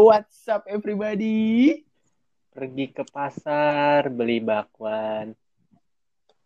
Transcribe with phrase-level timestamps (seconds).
[0.00, 1.84] What's up everybody?
[2.56, 5.36] Pergi ke pasar beli bakwan.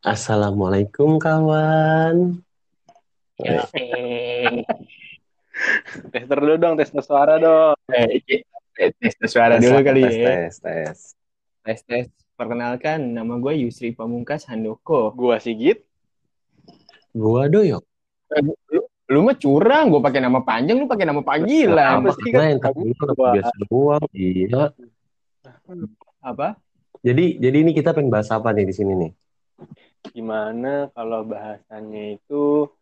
[0.03, 2.43] Assalamualaikum kawan.
[3.39, 4.59] Eh.
[6.11, 7.79] Tester dulu dong, tes suara dong.
[7.95, 8.43] Eh,
[8.75, 10.27] eh, tes suara Tes, dulu tes, kali tes, ya.
[10.27, 10.99] tes, tes.
[11.63, 12.07] Tes tes.
[12.35, 15.15] Perkenalkan, nama gue Yusri Pamungkas Handoko.
[15.15, 15.87] Gua Sigit.
[17.15, 17.87] Gua doyok.
[18.35, 18.43] Eh,
[18.75, 22.01] lu, lu mah curang, gue pakai nama panjang, lu pakai nama panggilan.
[22.01, 22.33] Apa sih?
[22.33, 23.33] Nah, yang tadi itu Gua.
[23.37, 24.05] biasa doang.
[24.17, 24.63] Iya.
[26.25, 26.57] Apa?
[27.05, 29.13] Jadi jadi ini kita pengen bahas apa nih di sini nih?
[30.17, 32.73] Gimana kalau bahasannya itu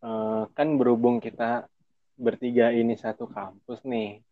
[0.00, 1.68] eh, kan berhubung kita
[2.16, 4.24] bertiga ini satu kampus nih.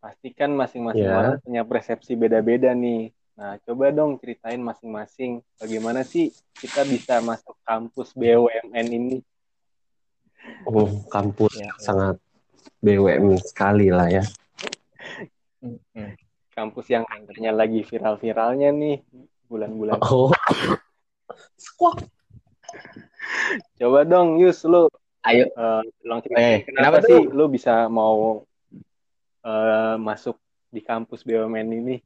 [0.00, 1.14] Pasti kan masing-masing Ya.
[1.14, 3.12] orang punya persepsi beda-beda nih.
[3.36, 9.16] Nah, coba dong ceritain masing-masing bagaimana sih kita bisa masuk kampus BUMN ini.
[10.66, 11.70] Oh, kampus Ya.
[11.78, 12.16] sangat
[12.82, 14.24] BWM sekali lah ya.
[16.52, 19.00] Kampus yang akhirnya lagi viral-viralnya nih
[19.46, 19.98] bulan-bulan.
[20.02, 20.30] Oh.
[21.56, 22.02] Squawk.
[23.78, 24.90] Coba dong, Yus, lu
[25.22, 25.46] Ayo.
[25.46, 28.42] eh tolong Eh, ceritain kenapa kenapa, sih lu bisa mau
[29.42, 30.36] eh, masuk
[30.68, 31.96] di kampus BUMN ini?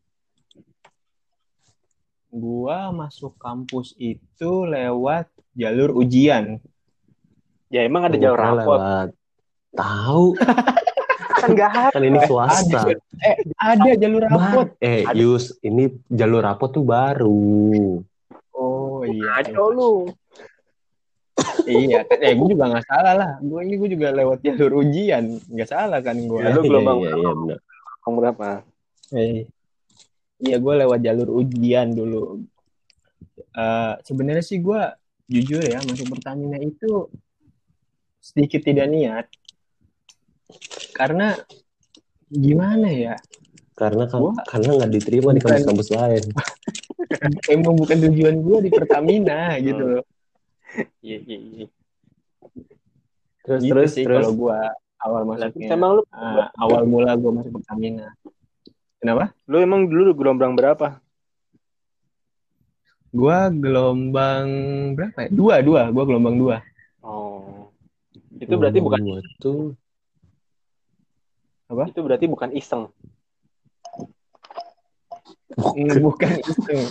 [2.28, 6.60] Gua masuk kampus itu lewat jalur ujian.
[7.66, 9.08] Ya emang ada jalur lewat.
[9.76, 10.24] Tahu,
[11.36, 11.92] Kan nggak ada.
[11.92, 12.80] kan ini swasta.
[13.20, 14.68] Eh, ada jalur rapot.
[14.80, 15.18] Eh, Ada.
[15.18, 18.00] Yus, ini jalur rapot tuh baru.
[18.56, 19.44] Oh iya.
[19.44, 20.08] Ada lu.
[21.68, 23.30] Iya, kan, eh gue juga nggak salah lah.
[23.44, 26.40] Gue ini gue juga lewat jalur ujian, nggak salah kan gue.
[26.40, 27.58] Ya, lu gelombang Iya, iya, benar.
[28.00, 28.48] Kamu berapa?
[29.12, 29.44] Eh,
[30.40, 32.40] iya gue lewat jalur ujian dulu.
[33.36, 34.80] Eh, Sebenarnya sih gue
[35.28, 37.10] jujur ya masuk Pertamina itu
[38.26, 39.26] sedikit tidak niat
[40.92, 41.38] karena
[42.26, 43.14] gimana ya
[43.76, 45.52] Karena kan, Gua- karena nggak diterima di Bukan.
[45.52, 46.24] kampus-kampus lain.
[47.52, 50.04] emang bukan tujuan gue di Pertamina gitu loh.
[51.04, 51.66] Iya, iya, iya.
[53.44, 54.16] Terus Gitu terus sih terus.
[54.16, 54.58] kalau gue
[54.96, 55.68] awal masuknya.
[55.70, 58.16] Emang lu, Ah, awal mula gue masuk Pertamina.
[58.96, 59.36] Kenapa?
[59.44, 60.96] lu emang dulu gelombang berapa?
[63.12, 64.48] Gue gelombang
[64.92, 65.28] berapa ya?
[65.28, 65.92] Dua, dua.
[65.92, 66.56] Gue gelombang dua.
[68.36, 68.44] Oh.
[68.44, 69.60] Itu berarti bukan Gua tuh
[71.90, 72.84] itu berarti bukan iseng.
[75.56, 76.84] Mm, Bukan iseng.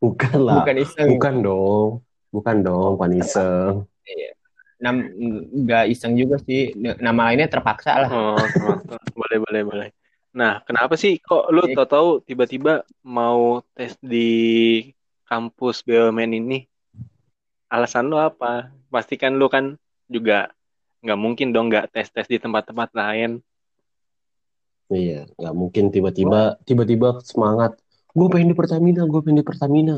[0.00, 0.64] bukan lah.
[0.64, 1.08] Bukan iseng.
[1.14, 1.88] Bukan dong.
[2.32, 3.74] Bukan dong, bukan iseng.
[4.76, 5.08] Nam,
[5.64, 6.72] nggak iseng juga sih.
[6.76, 8.10] Nama lainnya terpaksa lah.
[8.10, 8.98] Oh, termasuk.
[9.14, 9.88] boleh, boleh, boleh.
[10.36, 11.80] Nah, kenapa sih kok lu Iya.
[11.80, 14.28] tahu-tahu tiba-tiba mau tes di
[15.24, 16.58] kampus BUMN ini?
[17.72, 18.68] Alasan lu apa?
[18.92, 20.50] Pastikan lu kan juga
[21.02, 23.42] nggak mungkin dong nggak tes-tes di tempat-tempat lain.
[24.86, 27.74] Iya, nggak mungkin tiba-tiba tiba-tiba semangat.
[28.14, 29.96] Gue pengen di Pertamina, gue pengen di Pertamina.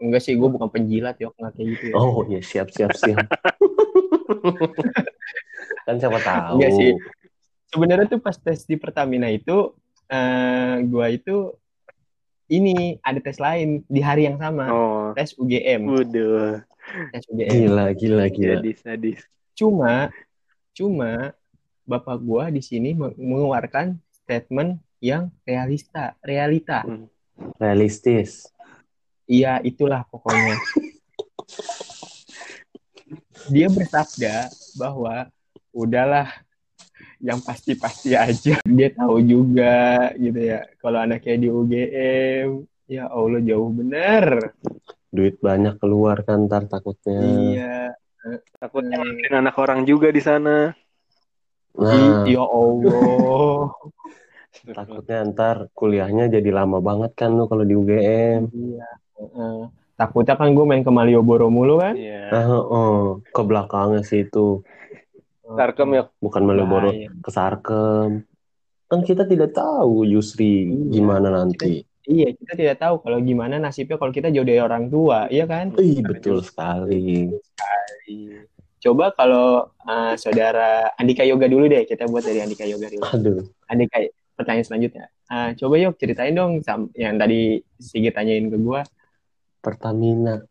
[0.00, 1.94] Enggak sih, gue bukan penjilat ya, nggak kayak gitu ya.
[1.94, 3.20] Oh iya siap siap siap.
[5.86, 6.54] kan siapa tahu.
[6.58, 6.90] Enggak sih.
[7.70, 9.78] Sebenarnya tuh pas tes di Pertamina itu,
[10.10, 11.54] eh gue itu
[12.50, 16.58] ini ada tes lain di hari yang sama, Oh, tes UGM, waduh,
[17.24, 17.50] UGM.
[17.50, 18.60] Gila gila gila.
[18.60, 19.20] jadi sadis.
[19.54, 20.08] Cuma,
[20.72, 21.34] cuma
[21.84, 26.84] bapak gue di sini meng- mengeluarkan statement yang realista, realita.
[27.56, 28.46] Realistis.
[29.30, 30.58] Iya, itulah pokoknya.
[33.48, 35.30] Dia bersabda bahwa
[35.72, 36.28] udahlah
[37.20, 38.58] yang pasti-pasti aja.
[38.64, 40.66] Dia tahu juga gitu ya.
[40.80, 42.48] Kalau anaknya di UGM,
[42.90, 44.56] ya Allah jauh bener.
[45.10, 47.18] Duit banyak keluar kan ntar takutnya.
[47.18, 47.76] Iya.
[48.62, 50.70] Takutnya nganterin anak orang juga di sana.
[51.74, 53.74] Nah, ya Allah.
[54.78, 58.42] takutnya ntar kuliahnya jadi lama banget kan lu kalau di UGM.
[58.54, 58.88] Iya.
[59.18, 59.58] Heeh.
[59.98, 61.92] Takutnya kan gue main ke Malioboro mulu kan.
[61.92, 62.32] Iya.
[62.32, 64.64] Nah, oh, ke belakangnya sih itu.
[65.44, 66.04] Sarkem ya.
[66.22, 67.10] Bukan Malioboro, Bahaya.
[67.20, 68.10] ke Sarkem.
[68.86, 70.88] Kan kita tidak tahu Yusri Iya.
[70.94, 71.84] gimana nanti.
[72.10, 75.70] Iya, kita tidak tahu kalau gimana nasibnya kalau kita jauh dari orang tua, iya kan?
[75.78, 77.30] Ih, betul sekali.
[78.82, 83.06] Coba kalau uh, saudara Andika Yoga dulu deh, kita buat dari Andika Yoga dulu.
[83.14, 83.40] Aduh.
[83.70, 84.02] Andika,
[84.34, 85.06] pertanyaan selanjutnya.
[85.30, 86.58] Uh, coba yuk ceritain dong
[86.98, 88.82] yang tadi Sigit tanyain ke gua.
[89.62, 90.42] Pertamina.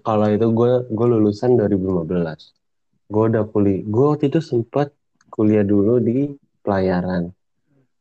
[0.00, 3.12] Kalau itu gue gue lulusan 2015.
[3.12, 3.84] Gue udah kuliah.
[3.84, 4.88] Gue waktu itu sempat
[5.28, 6.32] kuliah dulu di
[6.64, 7.28] pelayaran.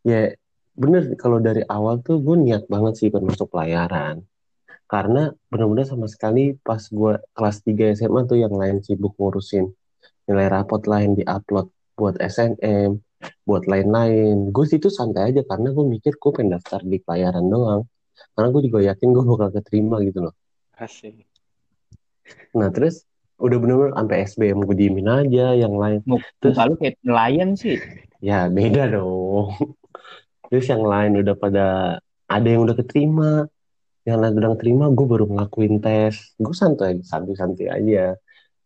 [0.07, 0.38] Ya
[0.79, 4.23] bener kalau dari awal tuh gue niat banget sih buat masuk pelayaran.
[4.89, 9.69] Karena bener-bener sama sekali pas gue kelas 3 SMA tuh yang lain sibuk ngurusin
[10.25, 12.97] nilai rapot lain di upload buat SNM,
[13.43, 14.49] buat lain-lain.
[14.55, 17.81] Gue situ santai aja karena gue mikir gue pengen daftar di pelayaran doang.
[18.33, 20.33] Karena gue juga yakin gue bakal keterima gitu loh.
[20.79, 21.27] Asik.
[22.55, 23.03] Nah terus
[23.37, 25.99] udah bener-bener sampai SBM gue diemin aja yang lain.
[26.39, 27.77] Terus- Muka lu kayak nelayan sih.
[28.23, 29.53] Ya beda dong.
[30.49, 31.67] Terus yang lain udah pada
[32.29, 33.45] ada yang udah keterima,
[34.05, 36.33] yang lain udah keterima, gue baru ngelakuin tes.
[36.41, 38.17] Gue santai, santai-santai aja.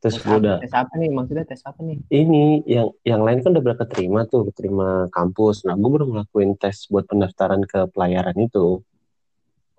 [0.03, 1.09] Terus Tes gue udah tes apa nih?
[1.15, 1.95] Maksudnya tes apa nih?
[2.11, 5.63] ini yang yang lain kan udah pada keterima tuh, keterima kampus.
[5.63, 8.83] Nah gue baru ngelakuin tes buat pendaftaran ke pelayaran itu.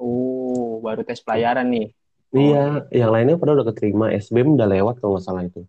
[0.01, 1.89] Oh, baru tes pelayaran nih.
[2.35, 5.63] Iya, yang lainnya pada udah keterima, SBM udah lewat kalau nggak salah itu.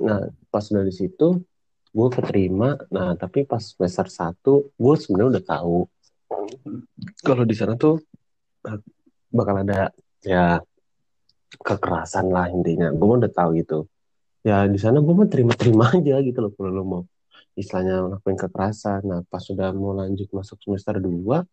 [0.00, 1.44] Nah, pas udah di situ,
[1.90, 2.78] gue keterima.
[2.90, 5.78] Nah, tapi pas semester 1, gue sebenarnya udah tahu
[7.26, 7.98] kalau di sana tuh
[8.62, 8.86] bak-
[9.34, 9.90] bakal ada
[10.22, 10.62] ya
[11.60, 12.94] kekerasan lah intinya.
[12.94, 13.86] Gue udah tahu gitu.
[14.46, 17.02] Ya di sana gue mau terima-terima aja gitu loh kalau lo mau
[17.58, 19.00] istilahnya ngelakuin kekerasan.
[19.04, 21.44] Nah, pas sudah mau lanjut masuk semester 2,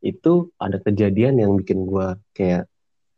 [0.00, 2.64] itu ada kejadian yang bikin gue kayak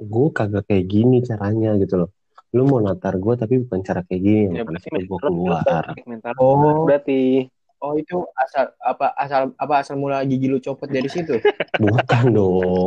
[0.03, 2.11] gue kagak kayak gini caranya gitu loh
[2.53, 5.85] lu mau natar gue tapi bukan cara kayak gini Ya yang berarti gue mental keluar
[6.05, 6.85] mental Oh.
[6.85, 11.35] berarti Oh, itu asal apa asal apa asal mula gigi lu copot dari situ?
[11.75, 12.87] bukan dong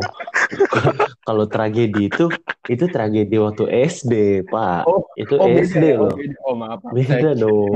[1.28, 2.32] kalau tragedi itu
[2.66, 4.14] itu tragedi waktu SD
[4.48, 5.96] pak Oh, itu Oh, beda SD ya?
[5.96, 6.38] Oh, loh beda.
[6.42, 6.80] Oh, maaf.
[6.88, 7.76] beda dong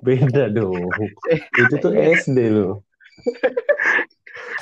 [0.00, 0.88] beda dong
[1.60, 2.80] itu tuh SD loh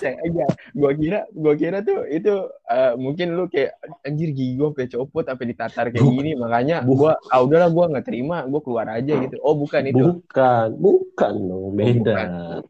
[0.02, 0.44] Saya aja.
[0.74, 2.34] Gua kira gua kira tuh itu
[2.66, 6.16] eh, mungkin lu kayak anjir gigi gua sampai copot sampai ditatar kayak Bukan.
[6.18, 6.98] gini makanya Bukan.
[6.98, 9.38] gua ah udahlah gua nggak terima, gua keluar aja gitu.
[9.40, 10.02] Oh, bukan itu.
[10.02, 12.60] bukan bukan dong beda bukan.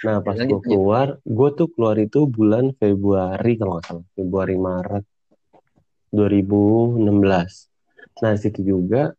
[0.00, 5.04] nah pas gue keluar gue tuh keluar itu bulan Februari kalau nggak salah Februari Maret
[6.08, 7.04] 2016
[8.24, 9.12] nah situ juga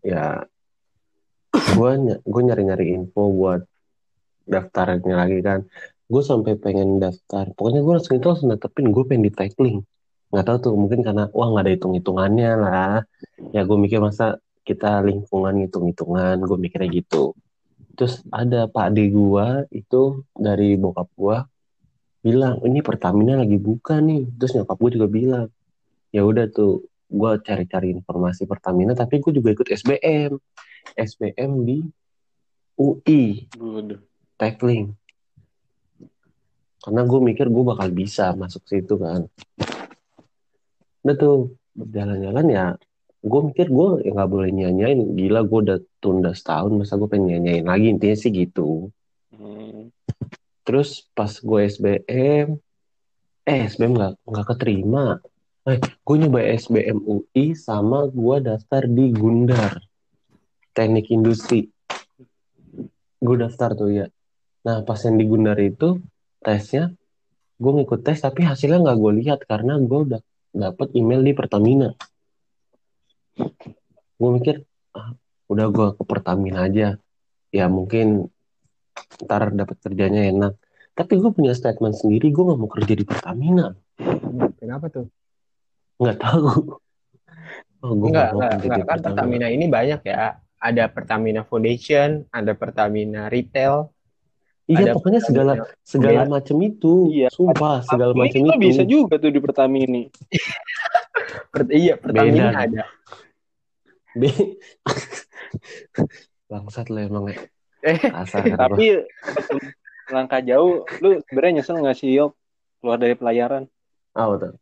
[0.00, 0.48] ya
[1.52, 1.90] gue
[2.24, 3.68] gue nyari nyari info buat
[4.48, 5.60] daftarnya lagi kan
[6.14, 7.50] gue sampai pengen daftar.
[7.58, 9.78] Pokoknya gue langsung itu langsung datepin gue pengen di tackling
[10.34, 12.94] nggak tahu tuh mungkin karena wah nggak ada hitung hitungannya lah.
[13.50, 17.34] Ya gue mikir masa kita lingkungan hitung hitungan gue mikirnya gitu.
[17.94, 21.38] Terus ada pak ade gue itu dari bokap gue
[22.24, 24.26] bilang ini Pertamina lagi buka nih.
[24.38, 25.46] Terus nyokap gue juga bilang
[26.14, 30.34] ya udah tuh gue cari-cari informasi Pertamina tapi gue juga ikut SBM
[30.98, 31.78] SBM di
[32.74, 34.02] UI Waduh.
[34.34, 34.98] tackling
[36.84, 39.24] karena gue mikir gue bakal bisa masuk situ kan.
[41.00, 42.66] Udah tuh berjalan-jalan ya
[43.24, 45.00] gue mikir gue ya nggak boleh nyanyain.
[45.16, 47.88] Gila gue udah tunda setahun masa gue pengen nyanyain lagi?
[47.88, 48.92] Intinya sih gitu.
[49.32, 49.90] Hmm.
[50.64, 52.56] terus pas gue SBM
[53.44, 55.24] eh SBM nggak nggak keterima.
[55.64, 59.80] Eh gue nyoba SBM UI sama gue daftar di Gundar
[60.76, 61.72] teknik industri.
[63.24, 64.06] Gue daftar tuh ya.
[64.68, 65.96] Nah pas yang di Gundar itu
[66.44, 66.92] tesnya
[67.56, 70.20] gue ngikut tes tapi hasilnya nggak gue lihat karena gue udah
[70.52, 71.90] dapet email di Pertamina
[74.14, 74.62] gue mikir
[74.94, 75.16] ah,
[75.50, 77.00] udah gue ke Pertamina aja
[77.50, 78.28] ya mungkin
[79.26, 80.52] ntar dapat kerjanya enak
[80.94, 83.74] tapi gue punya statement sendiri gue nggak mau kerja di Pertamina
[84.58, 85.06] Kenapa tuh?
[85.94, 86.48] nggak tahu
[87.84, 88.78] oh, gue Enggak, mau enggak, kerja enggak.
[88.78, 90.24] di Kan Pertamina ini banyak ya.
[90.64, 93.93] Ada Pertamina Foundation, ada Pertamina Retail.
[94.64, 95.52] Iya ada pokoknya segala
[95.84, 96.30] segala Iya.
[96.30, 97.28] macam itu Iya.
[97.28, 100.08] sumpah segala macam itu bisa juga tuh di Pertamini.
[101.52, 102.60] Per- iya, Pertamina Beda.
[102.64, 102.84] ada.
[104.14, 104.56] Be-
[106.50, 107.38] bangsat lo emang ya
[107.84, 108.56] Eh, gua.
[108.56, 108.86] Tapi
[110.08, 112.32] langkah jauh, lu sebenarnya nyesel nggak sih Yok
[112.80, 113.68] keluar dari pelayaran?
[114.12, 114.56] Ah, betul.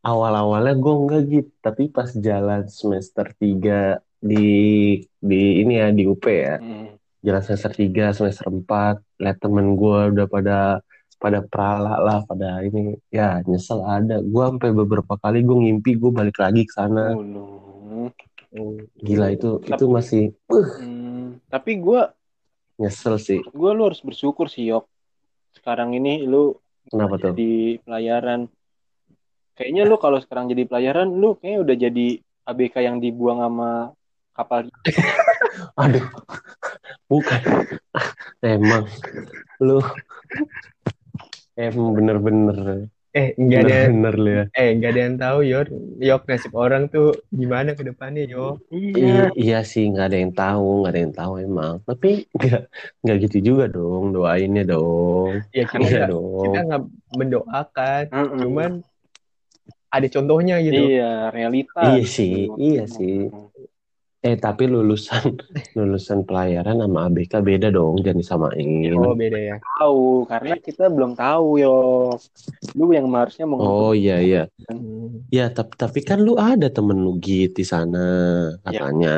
[0.00, 4.48] Awal-awalnya gue enggak gitu, tapi pas jalan semester 3 di
[5.16, 6.56] di ini ya di UP ya.
[6.56, 6.95] Hmm.
[7.24, 10.58] Jalan semester 3, semester 4, lihat temen gue udah pada
[11.16, 14.20] pada prala lah, pada ini ya nyesel ada.
[14.20, 17.16] Gue sampai beberapa kali gue ngimpi gue balik lagi ke sana.
[17.16, 17.44] Oh, no.
[18.96, 22.16] Gila itu itu masih uh, Hmm, tapi gua
[22.80, 23.40] nyesel sih.
[23.52, 24.88] gua lu harus bersyukur sih Yok.
[25.52, 26.56] Sekarang ini lu
[26.88, 27.36] Kenapa tuh?
[27.36, 28.48] di pelayaran.
[29.56, 32.06] Kayaknya lu kalau sekarang jadi pelayaran, lu kayaknya udah jadi
[32.46, 33.92] ABK yang dibuang sama
[34.32, 34.68] kapal.
[35.82, 36.04] Aduh,
[37.10, 37.40] bukan.
[38.44, 38.84] Emang
[39.62, 39.80] lu
[41.56, 44.44] emang bener-bener eh enggak ada lu ya.
[44.52, 45.66] eh enggak ada yang tahu Yor.
[45.96, 48.68] Yok nasib orang tuh gimana ke depannya, Yok.
[48.68, 51.74] Iya, iya sih nggak ada yang tahu, nggak ada yang tahu emang.
[51.88, 52.62] Tapi nggak
[53.00, 55.40] nggak gitu juga dong, doainnya dong.
[55.56, 56.44] Ya kita Iya nggak dong.
[56.44, 56.82] kita nggak
[57.16, 58.04] mendoakan,
[58.36, 58.70] cuman
[59.88, 60.82] ada contohnya gitu.
[60.92, 61.82] Iya, realita.
[61.88, 63.32] Iya sih, iya sih.
[64.26, 65.38] Eh tapi lulusan
[65.78, 68.90] lulusan pelayaran sama ABK beda dong, jangan disamain.
[68.98, 69.56] Oh beda ya.
[69.78, 71.76] tahu karena kita belum tahu yo
[72.74, 74.42] lu yang harusnya mau Oh iya iya.
[74.66, 75.22] Hmm.
[75.30, 78.02] Ya tapi tapi kan lu ada temen lu Git di sana
[78.66, 78.82] Ya.
[78.82, 79.16] katanya.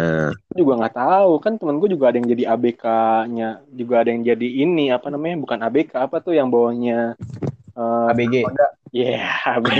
[0.52, 4.22] Gua juga nggak tahu kan temen gue juga ada yang jadi ABK-nya juga ada yang
[4.28, 7.16] jadi ini apa namanya bukan ABK apa tuh yang bawahnya
[7.78, 8.34] eh ABG.
[8.90, 9.78] ya ABG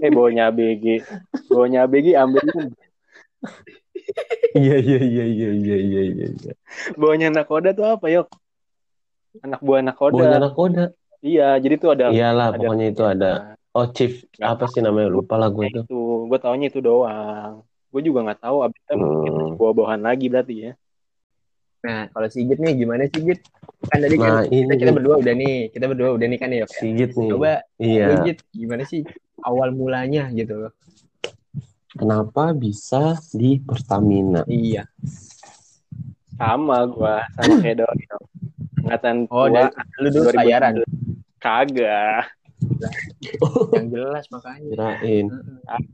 [0.00, 0.84] eh bawahnya ABG
[1.46, 2.42] bawahnya ABG ambil
[4.54, 6.26] Iya iya iya iya iya iya iya.
[6.28, 6.52] iya.
[6.94, 8.28] bawahnya nakoda tuh apa yok
[9.40, 10.84] anak buah nakoda Bawahnya nakoda.
[11.20, 13.30] iya jadi tuh ada Iyalah ada- pokoknya itu ada.
[13.70, 15.98] Oh chief Nggak apa sih namanya lupa lah gue itu itu.
[16.24, 19.50] gue taunya itu doang gue juga nggak tahu abis itu mungkin Hmm.
[19.54, 20.72] bawa-bawahan lagi berarti ya
[21.84, 23.44] Nah kalau Sigit nih gimana Sigit?
[23.84, 26.48] Kan tadi kan Nah ini kita, kita berdua udah nih, kita berdua udah nih kan
[26.50, 26.64] ya.
[26.66, 27.28] Sigit nih.
[27.28, 28.04] Coba Iya.
[28.08, 29.04] lu, Git, gimana sih
[29.40, 30.72] awal mulanya gitu loh?
[31.94, 34.42] Kenapa bisa di Pertamina?
[34.46, 34.88] Iya.
[36.34, 38.04] sama gue sama kayak Doni
[38.82, 40.34] angkatan Oh, tua dari, lu dulu 2000.
[40.34, 40.72] pelayaran.
[41.38, 42.26] kagak
[43.74, 44.68] Yang jelas makanya.
[44.70, 45.26] Kirain,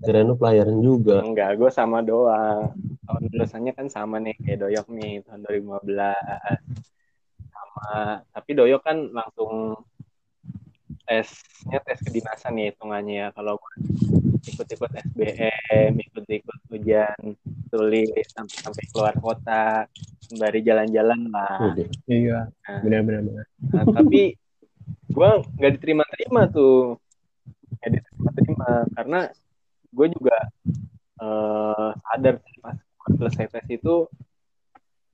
[0.03, 1.23] kirain lu pelayaran juga.
[1.23, 2.75] enggak gue sama doang
[3.11, 5.91] tahun lulusannya kan sama nih kayak Doyok nih tahun 2015
[7.50, 9.83] sama tapi Doyok kan langsung
[11.03, 13.75] tesnya tes kedinasan ya hitungannya ya kalau gue
[14.47, 17.19] ikut-ikut SBM ikut-ikut ujian
[17.67, 19.91] tulis sampai sampai keluar kota
[20.23, 21.89] sembari jalan-jalan lah Udah.
[22.07, 22.39] Iya.
[22.87, 23.23] Benar-benar.
[23.27, 23.45] benar.
[23.75, 24.39] Nah, tapi
[25.11, 26.97] gue nggak diterima-terima tuh.
[27.78, 29.20] Nggak diterima-terima karena
[29.90, 30.37] gue juga
[31.20, 32.76] eh, sadar pas
[33.11, 34.06] selesai tes itu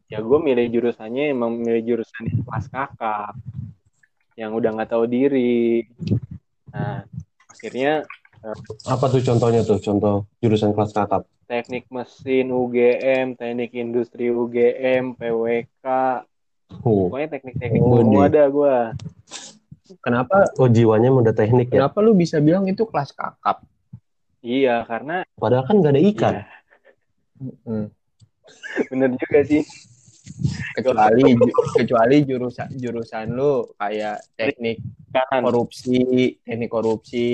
[0.07, 3.35] ya gue milih jurusannya emang milih jurusan kelas kakak
[4.37, 5.83] yang udah nggak tahu diri.
[6.71, 7.03] Nah
[7.49, 8.05] akhirnya
[8.87, 9.81] Apa tuh contohnya tuh?
[9.83, 11.27] Contoh jurusan kelas kakap.
[11.47, 15.87] teknik mesin UGM teknik industri UGM PWK
[16.83, 18.77] Oh, pokoknya teknik-teknik Oh, semua ada gue
[20.03, 21.87] Kenapa oh jiwanya udah teknik ya.
[21.87, 23.63] kenapa lu bisa bilang itu kelas kakap?
[24.43, 26.35] iya karena Padahal kan gak ada ikan.
[26.41, 26.45] ya,
[27.69, 27.87] Hmm.
[28.89, 29.61] bener juga sih
[30.73, 34.81] Kecuali ju- kecuali jurusan jurusan lu kayak teknik
[35.13, 37.29] kan korupsi, teknik korupsi,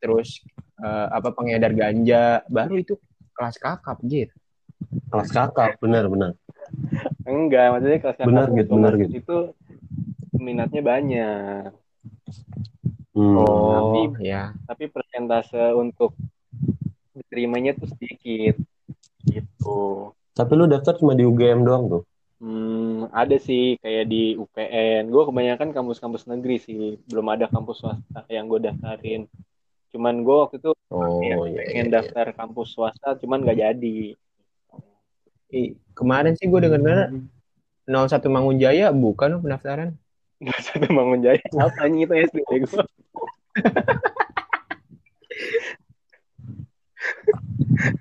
[0.00, 0.40] terus
[0.80, 2.96] eh, apa pengedar ganja, baru itu
[3.36, 4.32] kelas kakap gitu.
[5.12, 6.32] Kelas kakap, benar benar.
[7.28, 9.38] Enggak, maksudnya kelas kakak Benar, tuh Git, benar, otomatis itu
[10.36, 11.68] minatnya banyak,
[13.16, 13.32] Hmm.
[13.40, 13.72] Oh,
[14.04, 14.52] tapi- ya.
[14.68, 16.12] tapi persentase untuk
[17.16, 18.60] diterimanya tuh sedikit
[19.24, 20.12] gitu.
[20.36, 22.02] Tapi lu daftar cuma di UGM doang tuh.
[22.36, 25.08] Hmm, ada sih kayak di UPN.
[25.08, 29.24] Gue kebanyakan kampus-kampus negeri sih, belum ada kampus swasta yang gue daftarin.
[29.96, 31.64] Cuman gue waktu itu Oh ya, iya.
[31.72, 31.94] pengen iya, iya.
[32.04, 34.12] daftar kampus swasta, cuman gak jadi.
[35.56, 37.16] Ih, kemarin sih gue denger
[37.88, 39.96] 01 Mangunjaya bukan pendaftaran.
[40.36, 41.40] Gak satu bangun jaya.
[41.56, 42.82] Apa itu SD gue?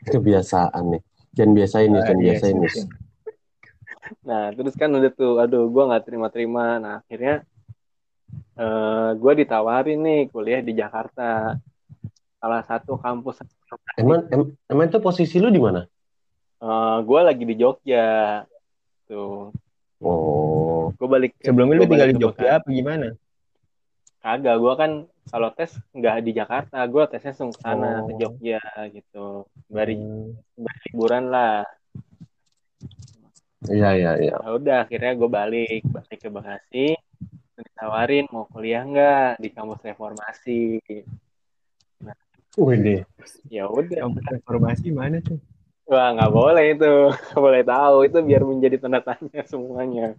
[0.09, 1.01] Kebiasaan nih.
[1.35, 2.61] Jangan biasain nih, Ah, jangan iya biasain sih.
[2.63, 2.71] nih.
[4.23, 6.65] Nah, terus kan udah tuh, aduh, gue nggak terima-terima.
[6.79, 7.43] Nah, akhirnya
[8.55, 11.59] eh gue ditawarin nih kuliah di Jakarta.
[12.39, 13.41] Salah satu kampus.
[13.97, 15.83] Emang em- emang itu posisi lu di mana?
[17.03, 18.41] gue lagi di Jogja.
[19.05, 19.51] Tuh,
[20.01, 20.44] Oh,
[20.93, 21.31] gue balik.
[21.41, 23.07] Sebelumnya lu tinggal di Jogja apa gimana?
[24.21, 24.91] Kagak, gue kan
[25.29, 26.77] kalau tes nggak di Jakarta.
[26.85, 28.09] Gue tesnya langsung ke sana, Oh.
[28.09, 29.27] ke Jogja gitu.
[29.65, 30.33] Bari Hmm.
[30.89, 31.65] liburan lah.
[33.65, 34.33] iya iya iya.
[34.37, 36.87] Ya udah, akhirnya gue balik, balik ke Bekasi.
[37.55, 40.77] Ditawarin mau kuliah nggak di kampus reformasi.
[42.55, 43.01] Wih deh.
[43.51, 45.39] Ya udah, Kampus reformasi mana tuh?
[45.85, 46.93] Wah, nggak boleh itu.
[47.29, 47.95] Nggak boleh tahu.
[48.09, 50.17] Itu biar menjadi tanda tanya semuanya.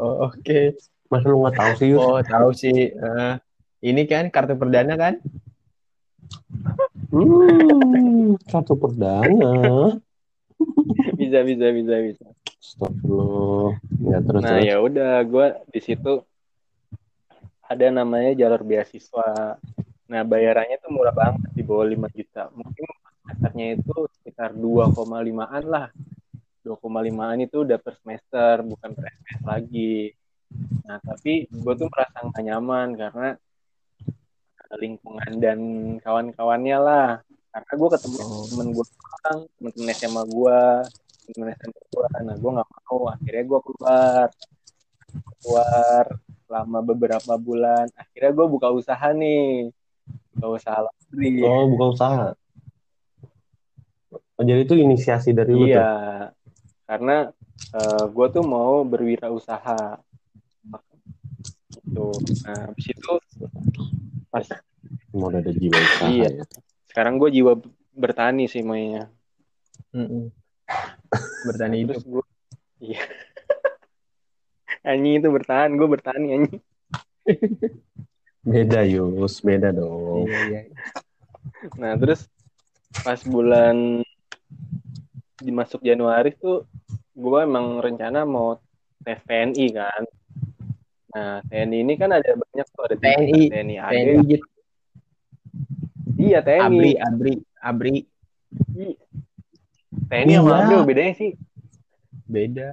[0.00, 0.78] Oh, oke.
[1.10, 1.98] Masa lu nggak tahu sih Yus?
[1.98, 2.78] Oh, tahu sih.
[2.94, 3.34] Eh,
[3.82, 5.18] ini kan kartu perdana kan?
[7.10, 9.98] Hmm, kartu perdana.
[11.16, 12.26] Bisa, bisa, bisa, bisa.
[12.60, 13.80] Astagfirullah.
[14.04, 15.24] Ya terus Nah, ya udah.
[15.24, 16.20] Gue di situ
[17.64, 19.56] ada namanya jalur beasiswa.
[20.04, 21.48] Nah, bayarannya tuh murah banget.
[21.56, 22.52] Di bawah 5 juta.
[22.52, 22.84] Mungkin
[23.24, 25.88] semesternya itu sekitar 2,5an lah.
[26.64, 30.12] 2,5an itu udah per semester, bukan per semester lagi.
[30.84, 33.30] Nah, tapi gue tuh merasa nggak nyaman karena
[34.78, 35.58] lingkungan dan
[36.02, 37.08] kawan-kawannya lah.
[37.50, 38.46] Karena gue ketemu Oh.
[38.46, 40.60] temen gue orang, temen-temen SMA gue,
[41.34, 42.04] temen SMA gue.
[42.22, 42.98] Nah, gue nggak mau.
[43.10, 44.26] Akhirnya gue keluar.
[45.10, 46.04] Keluar
[46.46, 47.90] selama beberapa bulan.
[47.98, 49.74] Akhirnya gue buka usaha nih.
[50.38, 51.42] Buka usaha laundry.
[51.42, 52.26] Oh, buka usaha.
[54.38, 55.82] Oh, jadi itu inisiasi dari lu tuh.
[56.90, 57.30] Karena
[58.10, 60.02] gue tuh mau berwirausaha.
[61.70, 62.06] Gitu.
[62.44, 63.12] Nah, habis itu
[64.26, 64.46] pas
[65.10, 66.28] Mau ada jiwa usaha Iya.
[66.32, 66.44] ya.
[66.86, 67.54] sekarang gue jiwa
[67.94, 69.06] bertani sih mainnya.
[69.90, 70.30] Mm-mm.
[71.46, 72.10] Bertani Terus hidup.
[72.10, 72.24] gue,
[72.80, 73.02] iya.
[74.90, 76.62] anjing itu bertahan, gue bertani anjing.
[78.40, 80.26] Beda Yus, beda dong.
[80.26, 80.60] Iya, iya.
[81.78, 82.26] Nah terus
[83.02, 84.02] pas bulan
[85.40, 86.68] dimasuk Januari tuh
[87.16, 88.60] gue emang rencana mau
[89.00, 90.02] tes TNI kan.
[91.10, 93.92] Nah TNI ini kan ada banyak tuh ada TNI, TNI AD.
[93.92, 94.36] TNI.
[96.20, 96.60] Iya TNI.
[96.62, 97.96] Abri, Abri, Abri.
[100.10, 100.60] TNI sama Iya.
[100.64, 101.30] ABRI bedanya sih.
[102.30, 102.68] Beda.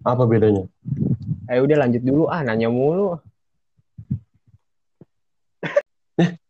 [0.00, 0.64] Apa bedanya?
[1.46, 3.16] Ayo udah lanjut dulu ah nanya mulu.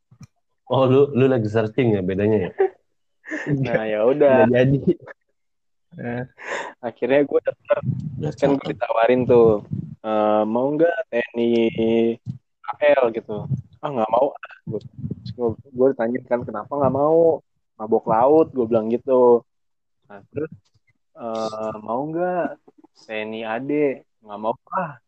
[0.71, 2.51] Oh, lu lu lagi searching ya bedanya ya?
[3.49, 4.47] Nah ya udah.
[4.49, 4.79] Jadi.
[5.91, 6.23] Nah,
[6.81, 7.79] Akhirnya gue daftar
[8.41, 9.65] kan gue ditawarin tuh
[10.01, 11.51] eh, mau nggak TNI
[12.81, 13.49] AL gitu.
[13.81, 14.33] Ah nggak mau.
[14.33, 14.57] ah.
[14.71, 14.81] Gue
[15.57, 17.41] gue tanya kan kenapa nggak mau
[17.77, 19.45] mabok laut gue bilang gitu.
[20.09, 20.53] Nah terus
[21.17, 22.61] eh, mau nggak
[23.05, 23.71] TNI AD
[24.25, 25.01] nggak mau ah.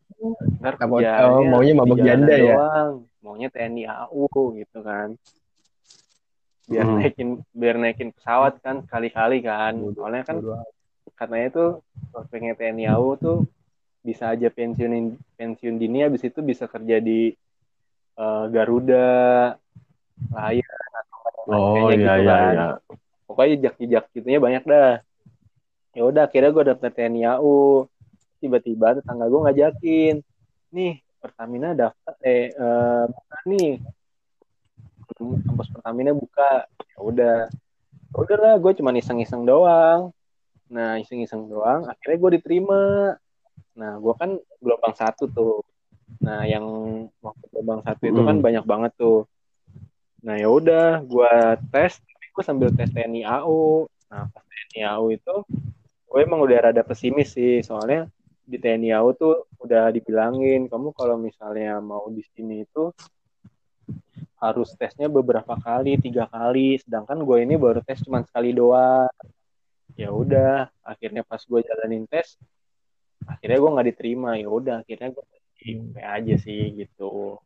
[0.61, 2.55] Ntar kerjaannya oh, maunya mabok janda ya?
[2.55, 2.93] doang.
[3.23, 4.27] Maunya TNI AU
[4.59, 5.17] gitu kan.
[6.63, 6.97] Biar Hmm.
[7.03, 9.73] naikin biar naikin pesawat kan kali-kali kan.
[9.95, 10.37] Soalnya kan
[11.19, 11.69] katanya tuh
[12.11, 13.37] prospeknya TNI AU tuh
[14.03, 17.31] bisa aja pensiunin pensiun dini habis itu bisa kerja di
[18.19, 19.55] eh, Garuda,
[20.31, 21.19] Lion atau
[21.51, 22.53] Oh iya gitu iya kan.
[22.55, 22.67] iya.
[23.27, 24.91] Pokoknya jejak-jejak gitunya banyak dah.
[25.93, 27.85] Ya udah akhirnya gue daftar TNI AU.
[28.43, 30.15] Tiba-tiba tetangga gue ngajakin,
[30.75, 32.51] nih Pertamina daftar eh,
[33.07, 33.79] buka nih
[35.17, 36.67] kampus Pertamina buka.
[36.95, 37.37] Ya udah.
[38.13, 40.13] Ya udah lah, gue cuma iseng-iseng doang.
[40.69, 41.89] Nah, iseng-iseng doang.
[41.89, 42.81] Akhirnya gue diterima.
[43.73, 45.65] Nah, gue kan gelombang satu tuh.
[46.21, 46.65] Nah, yang
[47.21, 48.45] waktu gelombang satu itu kan Hmm.
[48.45, 49.25] banyak banget tuh.
[50.23, 51.33] Nah, ya udah, gue
[51.73, 51.99] tes.
[51.99, 53.89] Tapi gue sambil tes TNI AU.
[54.13, 55.35] Nah, pas TNI AU itu,
[56.05, 57.65] gue emang udah rada pesimis sih.
[57.65, 58.07] Soalnya
[58.45, 62.93] di TNI AU tuh udah dibilangin, kamu kalau misalnya mau di sini itu
[64.43, 66.75] harus tesnya beberapa kali, tiga kali.
[66.83, 69.07] Sedangkan gue ini baru tes cuma sekali doang.
[69.95, 72.35] Ya udah, akhirnya pas gue jalanin tes,
[73.23, 74.35] akhirnya gue nggak diterima.
[74.35, 75.23] Ya udah, akhirnya gue
[75.63, 77.39] di UP aja sih gitu.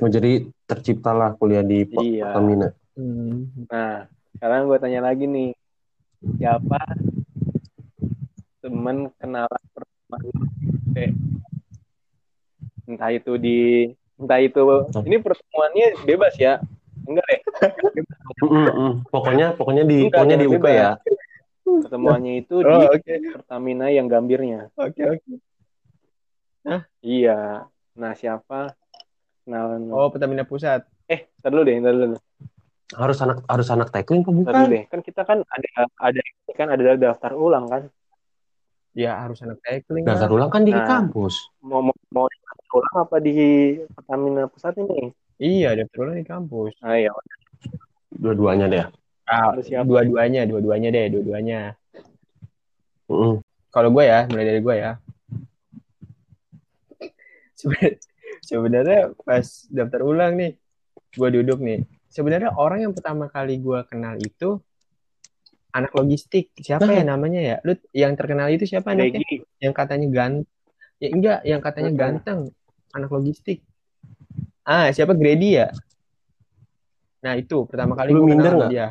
[0.00, 2.30] Oh, jadi terciptalah kuliah di Iya.
[2.32, 2.68] Pertamina.
[2.96, 3.52] Hmm.
[3.68, 5.50] Nah, sekarang gue tanya lagi nih,
[6.40, 6.80] siapa
[8.64, 10.16] temen kenalan pertama?
[12.88, 14.64] Entah itu di, entah itu,
[15.02, 16.60] ini pertemuannya bebas ya?
[17.08, 17.40] Enggak deh.
[18.38, 18.92] Mm, mm, mm.
[19.08, 20.74] Pokoknya pokoknya di Enggak, pokoknya di UP bebas.
[20.76, 20.90] ya.
[21.64, 23.14] Pertemuannya itu Oh, di oke.
[23.32, 24.68] Pertamina yang gambirnya.
[24.74, 25.32] Oke, oke.
[27.00, 27.66] Iya.
[27.96, 28.76] Nah, siapa?
[29.42, 29.88] Kenalan.
[29.88, 29.92] lu?
[29.92, 30.84] Oh, Pertamina Pusat.
[31.06, 32.16] Eh, ntar dulu deh, ntar dulu.
[32.90, 34.54] Harus anak harus anak tackling apa Ntar bukan?
[34.56, 34.82] dulu deh.
[34.86, 36.20] Kan kita kan ada ada
[36.52, 37.82] kan ada daftar ulang kan.
[38.90, 40.02] Ya, harus anak tackling.
[40.02, 40.36] Daftar lah.
[40.36, 40.82] ulang kan di Nah.
[40.82, 41.34] kampus.
[41.62, 43.34] Mau mau, mau daftar ulang apa di
[43.86, 45.00] Pertamina Pusat ini?
[45.38, 46.72] Iya, daftar ulang di kampus.
[46.82, 47.14] Ayo.
[48.10, 48.86] Dua-duanya deh.
[49.24, 49.86] Ah, Terus siapa?
[49.86, 51.60] dua-duanya, dua-duanya deh, dua-duanya.
[53.06, 53.38] Mm,
[53.70, 54.92] Kalau gue ya, mulai dari gue ya.
[57.54, 57.98] Seben-
[58.40, 60.58] Sebenarnya pas daftar ulang nih,
[61.12, 61.86] gue duduk nih.
[62.10, 64.58] Sebenarnya orang yang pertama kali gue kenal itu
[65.70, 66.50] anak logistik.
[66.58, 67.56] Siapa ya namanya ya?
[67.62, 69.22] Lu yang terkenal itu siapa anaknya?
[69.22, 69.46] Regi.
[69.62, 70.48] Yang katanya ganteng.
[71.00, 72.40] Ya enggak, yang katanya ganteng.
[72.92, 73.64] Anak logistik.
[74.66, 75.72] Ah, siapa Grady ya?
[77.20, 78.72] Nah, itu pertama kali Lu gue minder kenal sama nggak?
[78.72, 78.86] dia.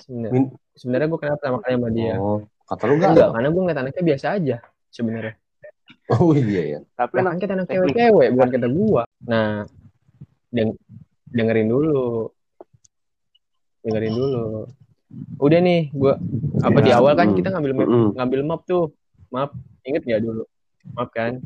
[0.00, 2.14] Sebenarnya, Min- sebenarnya gue kenal pertama kali sama dia.
[2.18, 3.28] Oh, kata lu Enggak, enggak?
[3.34, 4.56] karena gue ngeliat anaknya biasa aja
[4.90, 5.34] sebenarnya.
[6.10, 6.78] Oh iya ya.
[6.98, 9.02] Tapi kan kita anak cewek-cewek, bukan kita gua.
[9.26, 9.62] Nah,
[10.50, 10.74] deng
[11.30, 12.30] dengerin dulu.
[13.86, 14.66] Dengerin dulu.
[15.42, 16.16] Udah nih, gua
[16.62, 17.36] apa Ya, di awal kan mm.
[17.42, 18.08] kita ngambil map, Mm-mm.
[18.14, 18.84] ngambil map tuh.
[19.30, 19.50] Map,
[19.82, 20.44] inget gak dulu?
[20.94, 21.42] Map kan?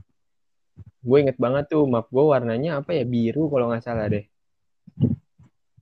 [1.04, 4.24] Gue inget banget tuh map gue warnanya apa ya biru kalau nggak salah deh.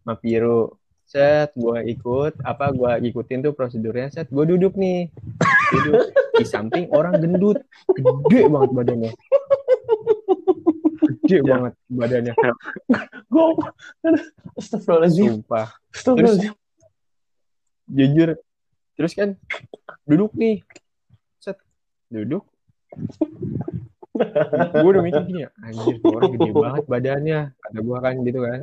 [0.02, 0.74] Map biru.
[1.06, 4.08] Set, gue ikut, apa gue ikutin tuh prosedurnya.
[4.08, 5.12] Set, gue duduk nih,
[5.68, 7.60] duduk di samping orang gendut,
[7.92, 9.12] gede banget badannya,
[11.28, 11.44] gede Ya.
[11.44, 12.32] banget badannya,
[13.28, 13.44] Gue
[14.56, 15.44] Astagfirullahaladzim.
[15.44, 15.68] sumpah.
[15.92, 16.52] Astagfirullahaladzim.
[17.92, 18.40] Jujur,
[18.96, 19.37] terus kan
[20.02, 20.64] duduk nih,
[21.37, 21.61] set,
[22.09, 22.48] duduk.
[24.72, 28.61] gue udah mikir gini, anjir tuh orang gede banget badannya, kata gue kan gitu kan.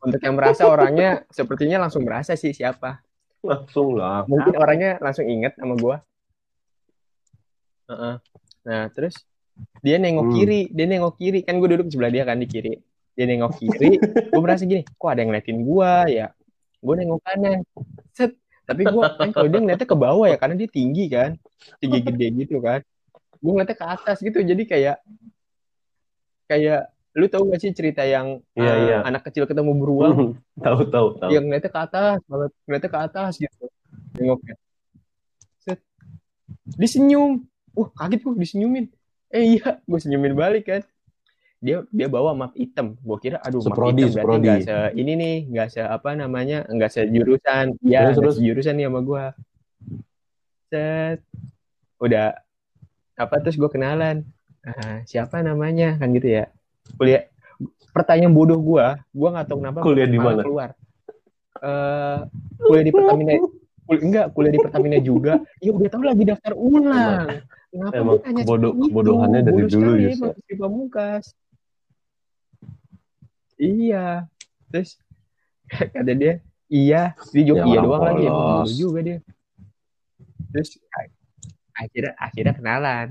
[0.00, 3.04] untuk yang merasa orangnya sepertinya langsung merasa sih siapa
[3.40, 4.24] Langsung lah.
[4.24, 6.00] mungkin orangnya langsung inget sama gua
[7.84, 8.14] Heeh.
[8.62, 9.14] nah terus
[9.78, 10.34] dia nengok Hmm.
[10.34, 12.80] kiri dia nengok kiri kan gue duduk sebelah dia kan di kiri
[13.12, 16.32] dia nengok kiri gue merasa gini kok ada yang ngeliatin gua ya
[16.80, 17.60] gue nengok kanan.
[18.12, 18.32] Set.
[18.64, 21.36] Tapi gue kan kalau dia ngeliatnya ke bawah ya karena dia tinggi kan.
[21.78, 22.80] Tinggi gede gitu kan.
[23.40, 24.96] Gue ngeliatnya ke atas gitu jadi kayak
[26.46, 28.96] kayak lu tahu gak sih cerita yang Iya, eh, iya.
[29.02, 30.38] anak kecil ketemu beruang?
[30.64, 31.30] Tahu tahu tahu.
[31.34, 33.64] yang ngeliatnya ke atas banget ngeliatnya ke atas gitu.
[34.14, 34.54] Nengoknya
[35.58, 35.80] set.
[36.78, 37.42] Dia senyum
[37.74, 38.86] wah kaget gue disenyumin.
[39.30, 40.82] Eh iya gue senyumin balik kan
[41.60, 42.96] dia dia bawa map hitam.
[42.98, 44.40] Gue kira aduh map Seprodi, hitam berarti seprodi.
[44.42, 47.66] nggak se ini nih nggak se apa namanya nggak sejurusan.
[47.80, 48.34] Ya Terus, terus.
[48.36, 49.24] sejurusan nih sama gue
[50.66, 51.18] set.
[51.98, 52.32] Udah.
[53.14, 54.24] Apa terus gue kenalan.
[54.60, 55.96] Ah, siapa namanya?
[55.96, 56.48] Kan gitu ya.
[56.96, 57.28] Kuliah
[57.90, 60.40] pertanyaan bodoh gue gue nggak tahu kenapa Kuliah di mana?
[60.40, 60.70] keluar.
[61.60, 62.18] Eh
[62.58, 63.32] kuliah di Pertamina.
[63.84, 65.32] Kul- enggak kuliah di Pertamina juga.
[65.60, 67.44] Ya udah tahu lagi daftar ulang.
[67.70, 70.10] Kenapa Emang kebodoh- kebodohannya dari Bodoh dulu, ya.
[73.60, 74.24] Iya
[74.72, 74.96] terus
[75.94, 76.40] kata dia
[76.72, 79.18] iya dia jawab Ya, iya doang lagi bodoh juga dia
[80.50, 80.80] terus
[81.76, 83.08] akhirnya akhirnya kenalan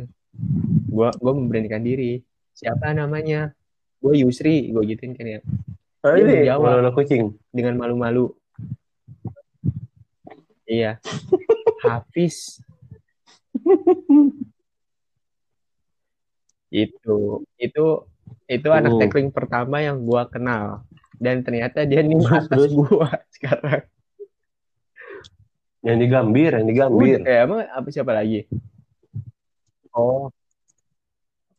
[0.89, 2.25] gua gua memberanikan diri
[2.57, 3.53] siapa namanya
[3.99, 5.39] gue Yusri gue gituin kan ya
[5.99, 6.79] Dia ini menjawab.
[6.79, 7.35] anak kucing.
[7.51, 8.31] dengan malu-malu.
[10.63, 10.95] Iya.
[11.83, 12.63] Hafiz.
[16.71, 17.85] itu, itu,
[18.49, 19.01] itu anak Hmm.
[19.05, 20.81] tackling pertama yang gua kenal.
[21.21, 22.71] Dan ternyata dia nih Terus, atas terus?
[22.73, 23.85] gua sekarang.
[25.79, 27.19] Yang digambir, yang digambir.
[27.23, 28.49] Udah, eh, emang apa siapa lagi?
[29.95, 30.27] Oh,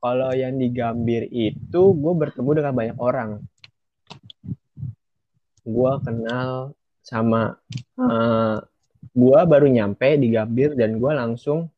[0.01, 3.31] kalau yang di Gambir itu gue bertemu dengan banyak orang.
[5.61, 6.73] Gue kenal
[7.05, 7.61] sama
[8.01, 8.57] eh
[9.13, 11.69] gue baru nyampe di Gambir dan gue langsung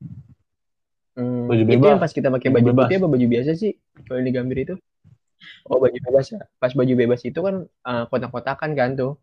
[1.14, 3.72] hmm, Baju itu yang pas kita pakai Baju baju putih apa baju biasa sih
[4.06, 4.74] kalau di Gambir itu?
[5.68, 6.42] Oh baju bebas ya.
[6.58, 9.18] Pas baju bebas itu kan eh, kotak-kotakan kan tuh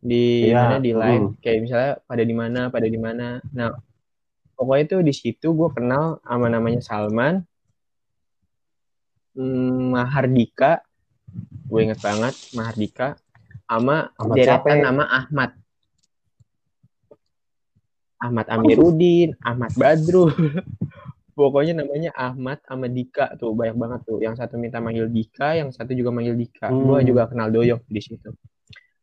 [0.00, 1.44] di Iya, mana di line mm.
[1.44, 3.38] kayak misalnya pada di mana pada di mana.
[3.52, 3.76] Nah
[4.60, 7.40] pokoknya tuh di situ gue kenal sama namanya Salman,
[9.32, 10.84] hmm, Mahardika,
[11.64, 13.16] gue inget banget Mahardika,
[13.64, 14.84] sama deretan siapa?
[14.84, 15.50] nama Ahmad.
[18.20, 20.28] Ahmad Amiruddin, Ahmad Badrul.
[21.40, 24.20] Pokoknya namanya Ahmad sama Dika tuh banyak banget tuh.
[24.20, 26.68] Yang satu minta manggil Dika, yang satu juga manggil Dika.
[26.68, 27.08] Gue Hmm.
[27.08, 28.28] juga kenal Doyok di situ.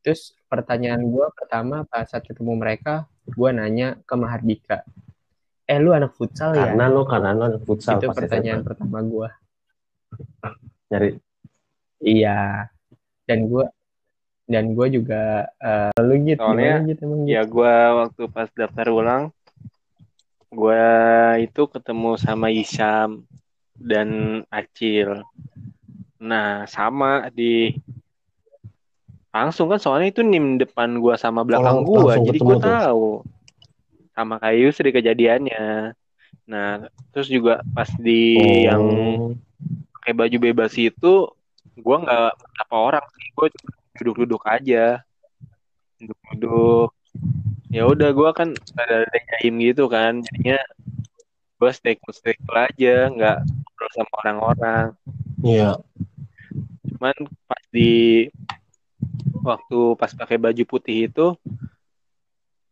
[0.05, 4.85] Terus pertanyaan gue pertama pas saat ketemu mereka, gue nanya ke Mahardika,
[5.65, 6.71] eh lu anak futsal ya?
[6.71, 8.67] Karena lo karena lo anak futsal itu pertanyaan SMA.
[8.69, 9.29] pertama gue.
[10.87, 11.09] Nyari
[11.99, 12.69] Iya.
[13.25, 13.65] Dan gue
[14.47, 17.33] dan gue juga eh, lu gitu Soalnya, gitu emang gitu?
[17.33, 19.23] Ya gue waktu pas daftar ulang,
[20.47, 20.85] gue
[21.43, 23.27] itu ketemu sama Isam
[23.77, 25.21] dan Acil.
[26.17, 27.75] Nah sama di
[29.29, 32.63] langsung kan soalnya itu nim depan gue sama belakang gue, langsung jadi gue tuh.
[32.65, 33.07] tahu
[34.17, 35.93] sama kayak Yusri kejadiannya.
[36.49, 39.35] Nah terus juga pas di yang Oh.
[39.99, 41.27] pakai baju bebas itu,
[41.75, 43.47] gue nggak apa orang sih, gue
[43.99, 45.03] duduk-duduk aja,
[45.99, 46.89] duduk-duduk.
[47.67, 50.59] Ya udah gue kan ada jaim gitu kan, jadinya
[51.57, 54.87] gue stay cool stay cool aja, nggak ngobrol sama orang-orang.
[55.43, 55.71] Iya.
[56.87, 58.27] Cuman pas di
[59.43, 61.35] waktu pas pakai baju putih itu,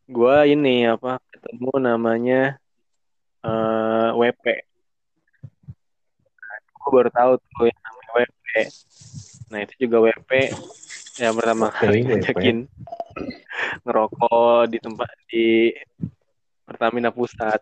[0.07, 2.41] gue ini apa ketemu namanya
[3.43, 4.45] eh, WP.
[6.71, 8.47] Gue baru tahu tuh yang namanya WP.
[9.51, 10.31] Nah itu juga WP
[11.19, 12.07] yang pertama kali WP.
[12.21, 12.57] ngajakin
[13.85, 15.71] ngerokok di tempat di
[16.65, 17.61] Pertamina Pusat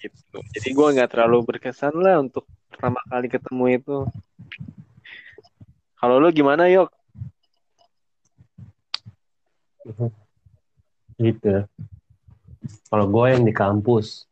[0.00, 0.38] gitu.
[0.56, 3.96] Jadi gue nggak terlalu berkesan lah untuk pertama kali ketemu itu.
[5.98, 6.88] Kalau lu gimana yok?
[11.18, 11.66] Gitu.
[12.86, 14.30] Kalau gue yang di kampus,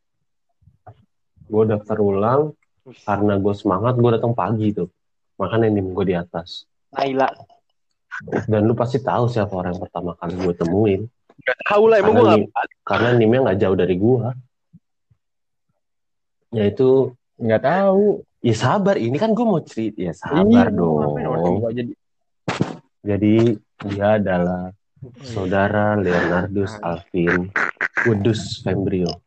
[1.50, 2.54] gue daftar ulang
[3.02, 4.86] karena gue semangat, gue datang pagi tuh.
[5.34, 6.62] Makanya nim gue di atas.
[6.94, 7.26] Naila.
[8.24, 11.00] Dan lu pasti tahu siapa orang yang pertama kali gue temuin.
[11.36, 12.44] Gak tahu lah emang gue nim,
[12.82, 14.26] karena nimnya nggak jauh dari gue.
[16.56, 18.24] Yaitu, Nggak tahu.
[18.40, 18.96] ya sabar.
[18.96, 20.00] Ini kan gue mau cerita.
[20.00, 21.56] Ya Iya, sabar gua ngapain orang dong.
[21.60, 21.92] gua jadi
[23.06, 23.34] Jadi
[23.86, 24.62] dia adalah
[25.22, 27.54] saudara Leonardus Alvin
[28.02, 29.22] Kudus Fembrio.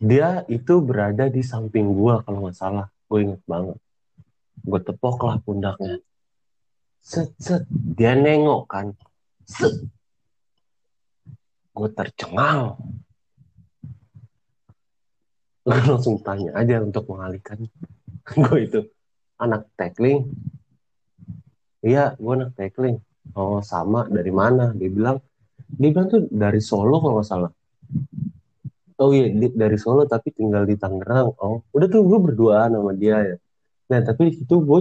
[0.00, 2.86] Dia itu berada di samping gua kalau nggak salah.
[3.10, 3.76] Gue inget banget.
[4.60, 6.00] Gue tepok lah pundaknya.
[7.00, 7.64] Set set.
[7.70, 8.86] Dia nengok kan.
[9.48, 9.72] Set.
[11.72, 12.76] Gue tercengang.
[15.64, 17.64] Gue langsung tanya aja untuk mengalihkan.
[18.36, 18.80] Gue itu
[19.40, 20.28] anak tackling.
[21.80, 23.00] Iya gue anak tackling.
[23.32, 24.04] Oh sama.
[24.12, 24.76] Dari mana?
[24.76, 25.16] Dia bilang
[25.70, 27.52] dia bilang tuh dari Solo kalau nggak salah.
[29.00, 31.32] Oh iya dari Solo tapi tinggal di Tangerang.
[31.40, 33.36] Oh udah tuh gue berduaan sama dia ya
[33.90, 34.80] nah tapi di situ gue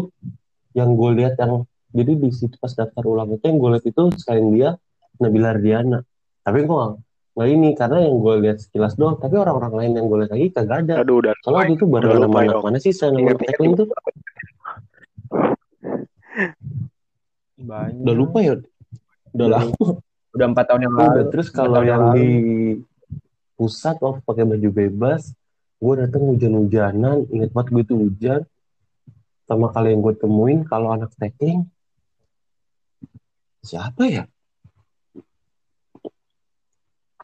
[0.77, 4.03] yang gue lihat yang jadi di situ pas daftar ulang itu yang gue lihat itu
[4.21, 4.69] selain dia
[5.17, 5.99] Nabila Ardiana
[6.45, 6.93] tapi gue nggak
[7.29, 9.15] nggak ini karena yang gue lihat sekilas doang.
[9.15, 10.93] Tapi orang-orang lain yang gue lihat lagi kagak ada.
[10.99, 13.87] Aduh udah soalnya itu baru Udah ada lupa, mana sih saya nama Ingat-ingat tackling tuh
[17.59, 18.01] Banyak.
[18.03, 18.53] udah lupa ya?
[18.55, 18.67] Udah
[19.35, 19.47] Udah.
[19.47, 19.75] lama.
[20.29, 21.21] Udah empat tahun yang Udah, lalu.
[21.31, 22.15] terus Empat kalau yang lalu.
[22.17, 22.27] di
[23.55, 25.21] pusat waktu pakai baju bebas,
[25.79, 28.41] gue datang hujan-hujanan, inget banget gue tuh hujan.
[29.49, 31.65] Pertama kali yang gue temuin kalau anak tackling,
[33.65, 34.23] siapa ya?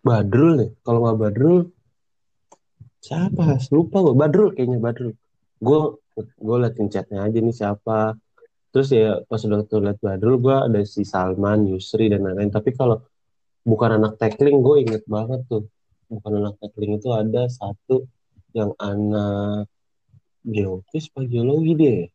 [0.02, 1.70] Badrul nih, kalau nggak Badrul,
[2.98, 3.62] siapa?
[3.70, 5.14] Lupa gue, Badrul kayaknya Badrul.
[5.62, 8.18] Gue gue liatin chatnya aja nih siapa.
[8.74, 12.50] Terus ya pas udah tuh liat Badrul, gue ada si Salman, Yusri dan lain-lain.
[12.50, 13.06] Tapi kalau
[13.62, 15.70] bukan anak tackling gue inget banget tuh
[16.10, 18.10] bukan anak tackling itu ada satu
[18.58, 19.70] yang anak
[20.42, 22.10] geofis apa geologi ya?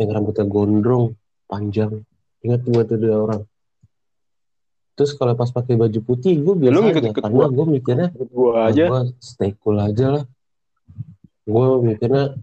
[0.00, 1.14] Yang rambutnya gondrong
[1.44, 2.04] panjang.
[2.40, 3.42] Ingat tuh tuh dua orang.
[4.96, 6.86] Terus kalau pas pakai baju putih gue biasa Lu aja.
[6.92, 8.84] ngikut-ngikut karena gue mikirnya gua aja.
[8.88, 10.24] gue stay cool aja lah.
[11.48, 12.36] Gue mikirnya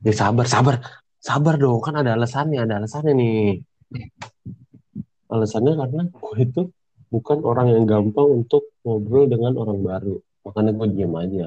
[0.00, 0.80] ya sabar sabar.
[1.20, 3.44] Sabar dong kan ada alasannya ada alasannya nih.
[5.28, 6.62] Alasannya karena gue itu
[7.08, 10.16] bukan orang yang gampang untuk ngobrol dengan orang baru.
[10.44, 11.46] Makanya gue diem aja.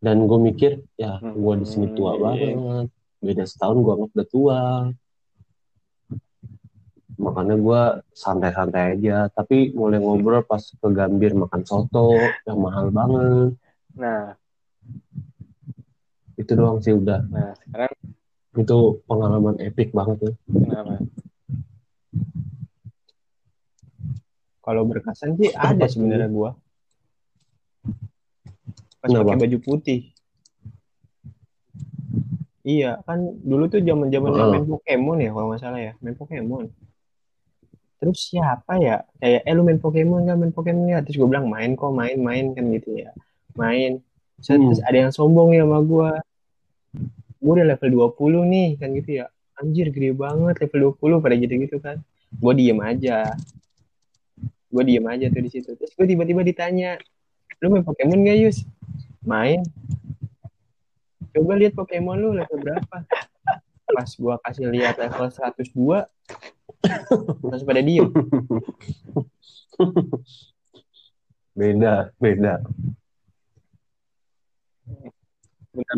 [0.00, 2.88] Dan gue mikir ya gue di sini tua Hmm, banget
[3.24, 4.62] beda setahun gue anggap udah tua.
[7.16, 7.82] Makanya gue
[8.12, 9.32] santai-santai aja.
[9.32, 12.12] Tapi mulai ngobrol pas ke Gambir makan soto
[12.44, 13.56] yang mahal banget.
[13.96, 14.36] Nah.
[16.36, 17.24] Itu doang sih udah.
[17.30, 17.92] Nah sekarang?
[18.54, 20.32] Itu pengalaman epic banget ya.
[20.46, 21.02] Kenapa?
[24.64, 26.56] Kalau berkesan sih ada sebenarnya gua.
[29.02, 30.13] Pas pakai baju putih.
[32.64, 34.48] Iya, kan dulu tuh zaman-zaman Heeh.
[34.56, 36.64] main Pokemon ya kalau nggak salah ya, main Pokemon.
[38.00, 39.04] Terus siapa ya?
[39.20, 40.36] Kayak, eh lu main Pokemon nggak?
[40.40, 41.02] Main Pokemon nggak?
[41.04, 43.12] Terus gue bilang main kok, main, main kan gitu ya.
[43.52, 44.00] Main.
[44.40, 44.64] Terus, Hmm.
[44.72, 46.10] terus ada yang sombong ya sama gua.
[47.44, 49.28] Gue udah level 20 nih kan gitu ya.
[49.60, 52.00] Anjir gede banget level 20 pada gitu-gitu kan.
[52.32, 53.28] Gue diem aja.
[54.72, 55.70] Gue diem aja tuh di situ.
[55.76, 56.96] Terus gue tiba-tiba ditanya,
[57.60, 58.64] lu main Pokemon gak Yus?
[59.20, 59.60] Main.
[61.34, 62.96] Coba lihat Pokemon lu level berapa?
[63.84, 66.06] Pas gua kasih lihat level 102,
[67.42, 68.08] langsung pada diem.
[71.54, 72.54] beda beda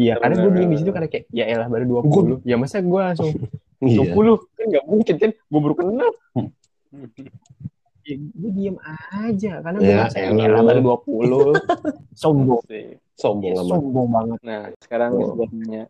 [0.00, 2.40] Iya, karena gue diem di situ karena kayak, ya elah baru 20.
[2.48, 3.36] Ya masa gue langsung
[3.76, 3.92] 20?
[3.92, 4.12] iya
[4.56, 6.10] Kan gak mungkin kan, gue baru kenal.
[8.06, 8.78] Ya, gue diem
[9.10, 11.58] aja, karena gue Ya, ya elah baru 20.
[12.22, 12.62] Sombong.
[12.70, 12.94] Sih.
[13.18, 14.38] sombong Ya, sombong banget.
[14.46, 15.34] Nah, sekarang Oh.
[15.34, 15.82] gue tanya.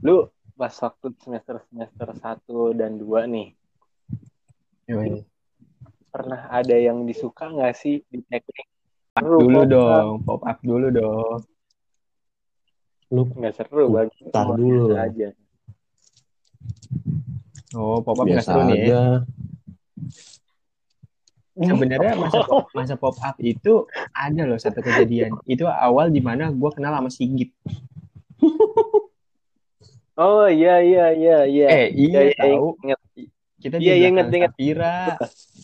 [0.00, 0.16] Lu
[0.54, 3.52] pas waktu semester-semester 1 dan 2 nih,
[4.88, 5.26] Yoi.
[6.08, 8.64] pernah ada yang disuka nggak sih di teknik?
[9.12, 9.72] Seru, dulu pop up.
[9.74, 11.38] dong, pop up dulu dong.
[13.12, 14.96] lu Nggak seru bagi Tar dulu.
[14.96, 15.28] aja.
[17.74, 19.04] Oh, pop up nggak biasa seru nih ya.
[21.52, 25.36] Sebenarnya masa pop, masa pop up itu ada loh satu kejadian.
[25.44, 27.52] Itu awal di mana gue kenal sama Sigit.
[30.12, 31.66] Oh iya iya iya iya.
[31.72, 32.76] Eh, iya, iya, tahu.
[32.84, 33.00] inget.
[33.56, 34.52] Kita Iya, di iya, inget, inget.
[34.52, 34.96] Safira.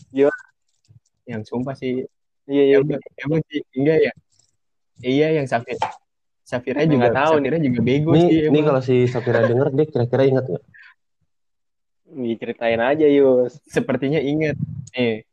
[0.09, 0.29] Iya.
[1.29, 2.09] Yang sumpah sih,
[2.49, 2.75] Iya iya.
[2.81, 4.13] emang, emang sih, enggak ya?
[5.05, 5.93] Iya, yang Safira.
[6.41, 7.45] Safira Nggak juga, tahu nih.
[7.45, 8.65] Safira juga bego nih sih nih emang.
[8.65, 10.63] kalau si Safira denger dia kira-kira ingat nggak
[12.09, 13.53] Diceritain aja Yus.
[13.69, 14.57] Sepertinya inget.
[14.97, 15.28] Eh,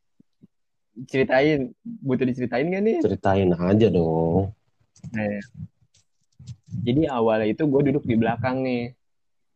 [1.05, 1.69] ceritain.
[1.83, 2.97] Butuh diceritain gak nih?
[3.05, 4.55] ceritain aja dong
[5.13, 5.39] Nah,
[6.83, 8.93] jadi awalnya itu gue duduk di belakang nih.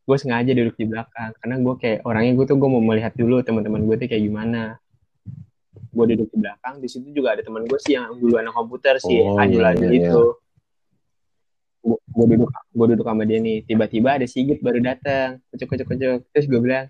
[0.06, 3.42] Gue sengaja duduk di belakang karena gue kayak orangnya gue tuh gue mau melihat dulu
[3.46, 4.78] teman-teman gue tuh kayak gimana.
[5.92, 6.80] Gue duduk di belakang.
[6.80, 9.72] Di situ juga ada teman gue sih yang dulu anak komputer sih, Oh, Adul iya,
[9.76, 10.24] Adul iya, itu.
[12.12, 13.58] Gue duduk gue duduk sama dia nih.
[13.66, 15.42] Tiba-tiba ada Sigit baru datang.
[15.52, 16.20] Kocok kocok kocok.
[16.32, 16.86] Terus gue bilang,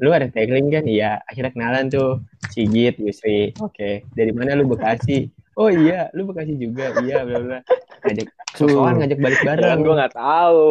[0.00, 0.84] lu ada tackling kan?
[0.84, 1.20] Iya.
[1.26, 2.22] Akhirnya kenalan tuh.
[2.48, 3.52] Sigit, Yusri.
[3.58, 4.06] Oke.
[4.12, 5.28] Dari mana lu Bekasi?
[5.52, 6.96] Oh iya, lu Bekasi juga.
[6.98, 7.58] Iya, bla bla.
[8.02, 9.78] Ngajak sosokan ngajak balik bareng.
[9.80, 10.70] gue nggak tahu.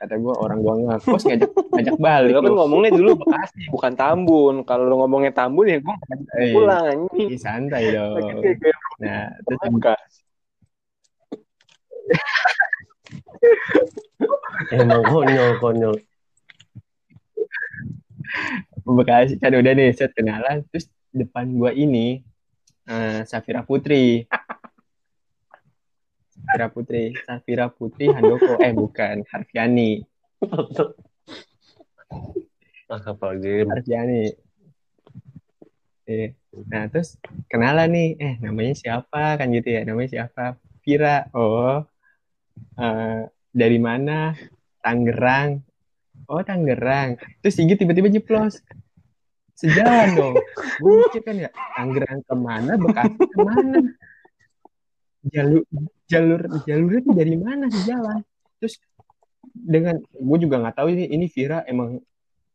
[0.00, 4.54] kata gue orang gue ngekos ngajak ngajak balik Lu kan ngomongnya dulu Bekasi, bukan Tambun.
[4.64, 5.94] Kalau lu ngomongnya Tambun ya gue
[6.40, 7.28] Eh, pulang anjing.
[7.28, 8.16] ih, santai dong
[8.96, 10.20] nah terus Bekasi.
[14.72, 15.94] Emang konyol konyol.
[18.96, 19.38] Bekasi.
[19.38, 20.66] Kan udah nih set kenalan.
[20.70, 22.22] Terus depan gua ini
[22.86, 24.26] eh, Safira Putri.
[26.34, 27.04] Safira Putri.
[27.26, 28.58] Safira Putri Handoko.
[28.58, 29.22] Eh bukan.
[29.30, 30.02] Harfiani.
[32.90, 33.70] Apa game?
[33.70, 34.24] Harfiani.
[36.10, 36.34] Eh,
[36.66, 37.14] nah terus
[37.46, 38.10] kenalan nih.
[38.18, 39.38] Eh namanya siapa?
[39.38, 39.86] Kan gitu ya.
[39.86, 40.58] Namanya siapa?
[40.82, 41.30] Vira.
[41.30, 41.86] Oh.
[42.74, 44.34] Eh, dari mana?
[44.82, 45.62] Tangerang.
[46.26, 47.18] Oh Tangerang.
[47.42, 48.62] Terus Sigit tiba-tiba jeplos
[49.60, 50.34] sejalan dong.
[50.80, 53.76] Gue mikir kan ya Tangerang ke mana Bekasi ke mana?
[55.28, 55.62] Jalur
[56.08, 58.24] jalur jalurnya tuh dari mana sejalan
[58.56, 58.80] terus
[59.52, 62.00] dengan gue juga nggak tahu ini ini Vira emang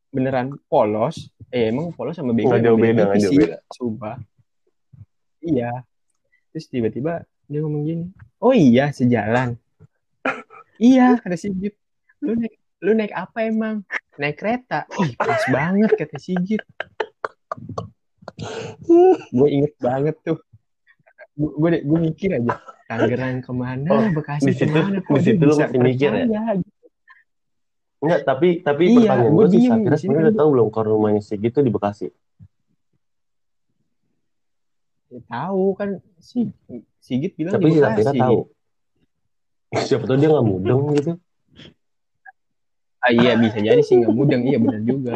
[0.09, 1.29] beneran polos?
[1.53, 3.57] Eh emang polos sama bego Nggak emang jauh beda, beda jauh sih beda.
[3.69, 4.17] sumpah
[5.45, 5.71] iya.
[6.51, 7.13] Terus tiba-tiba
[7.45, 8.05] dia ngomong gini
[8.41, 9.53] oh iya sejalan.
[10.81, 11.77] Iya kata Sigit
[12.19, 13.85] lu naik lu naik apa emang?
[14.17, 14.89] Naik kereta.
[15.05, 16.65] Ih pas banget kata Sigit
[19.31, 20.37] gue inget banget tuh
[21.35, 25.41] gue gue mikir aja Tangerang ke mana Oh, Bekasi di situ- ke mana di situ
[25.41, 26.25] lu masih mikir ya?
[26.29, 26.53] percaya?
[27.95, 31.49] Enggak, tapi tapi Iya, pertanyaan gue sih sini sebenarnya udah tahu belum kalau rumahnya Sigit
[31.49, 32.07] tuh di Bekasi.
[35.09, 35.89] Ya, tahu kan
[36.21, 36.53] si
[37.01, 38.19] Sigit bilang Tapi di Bekasi.
[38.19, 38.39] tahu.
[39.89, 41.11] Siapa tahu dia nggak mudeng gitu.
[43.01, 45.13] Ah iya bisa jadi sih nggak mudeng iya benar juga.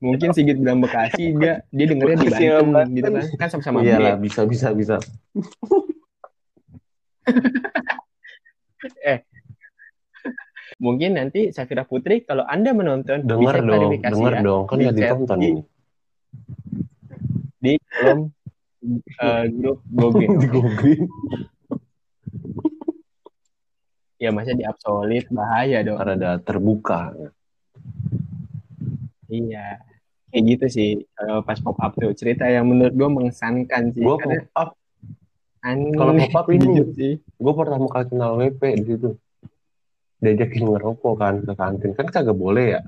[0.00, 4.16] Mungkin Sigit bilang Bekasi dia dia dengernya di Banten gitu kan kan sama-sama Iya lah,
[4.18, 4.98] bisa bisa bisa.
[10.82, 14.82] Mungkin nanti Safira Putri kalau anda menonton Dengar bisa dong, dengar ya dong, kan di
[14.84, 15.62] nggak ditonton di, ini.
[17.62, 18.20] di kolom
[19.22, 20.26] eh, grup Goge.
[20.42, 21.02] Di googling.
[24.20, 25.98] ya masa di absolut bahaya dong.
[26.00, 27.12] Karena ada terbuka.
[29.34, 29.66] Iya.
[30.30, 34.02] Kayak gitu sih kalau pas pop up tuh cerita yang menurut gue mengesankan sih.
[34.02, 34.70] Gue pop up,
[35.62, 37.14] aneh kalau pop up ini gitu sih.
[37.22, 39.10] gue pertama kali kenal WP di situ.
[40.18, 42.82] Diajakin ngerokok kan ke kantin, kan kagak boleh ya.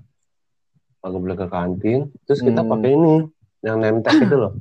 [1.05, 2.01] Kagak boleh ke kantin.
[2.27, 2.71] Terus kita Hmm.
[2.73, 3.15] pakai ini
[3.63, 4.53] yang nemtek itu loh.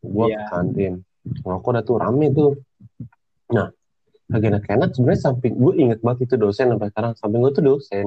[0.00, 0.40] Gue Iya.
[0.40, 0.92] ke kantin,
[1.44, 2.50] ngerokok dah tuh rame tuh.
[3.52, 3.68] Nah,
[4.28, 8.06] lagi enak-enak sebenarnya samping gue inget banget itu dosen sampai sekarang samping gue tuh dosen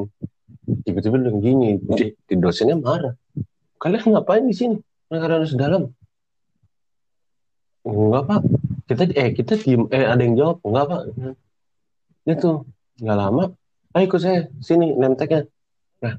[0.92, 3.16] tiba-tiba bilang gini di, di dosennya marah.
[3.82, 4.76] Kalian ngapain di sini?
[5.08, 5.90] Mereka harus dalam.
[7.88, 8.42] Enggak pak.
[8.86, 10.58] Kita eh kita diem eh ada yang jawab.
[10.68, 11.02] Enggak pak.
[12.28, 12.52] Itu
[13.02, 13.44] nggak lama.
[13.92, 15.50] Ayo ikut saya sini nemteknya.
[16.06, 16.14] Nah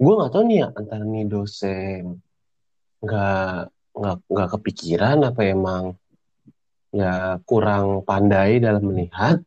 [0.00, 2.18] gue nggak tahu nih ya antara nih dosen
[3.02, 5.84] nggak nggak nggak kepikiran apa emang
[6.94, 9.42] ya kurang pandai dalam melihat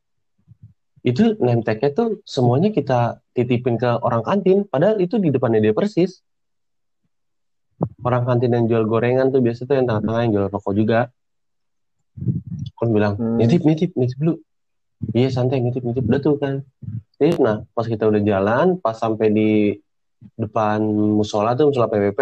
[1.06, 6.24] itu nemteknya tuh semuanya kita titipin ke orang kantin padahal itu di depannya dia persis
[8.02, 11.00] orang kantin yang jual gorengan tuh biasa tuh yang tengah-tengah yang jual rokok juga
[12.80, 13.36] kan bilang Hmm.
[13.36, 14.40] nitip nitip nitip dulu
[15.12, 16.64] iya santai nitip nitip udah tuh kan
[17.20, 19.50] Nitip, nah pas kita udah jalan pas sampai di
[20.40, 20.80] depan
[21.20, 22.22] musola tuh musola PWP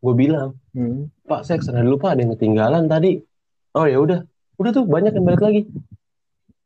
[0.00, 1.10] gue bilang Hmm.
[1.26, 3.18] Pak, saya ke sana dulu Pak, ada yang ketinggalan tadi.
[3.74, 4.22] Oh ya udah,
[4.54, 5.66] udah tuh banyak yang balik lagi.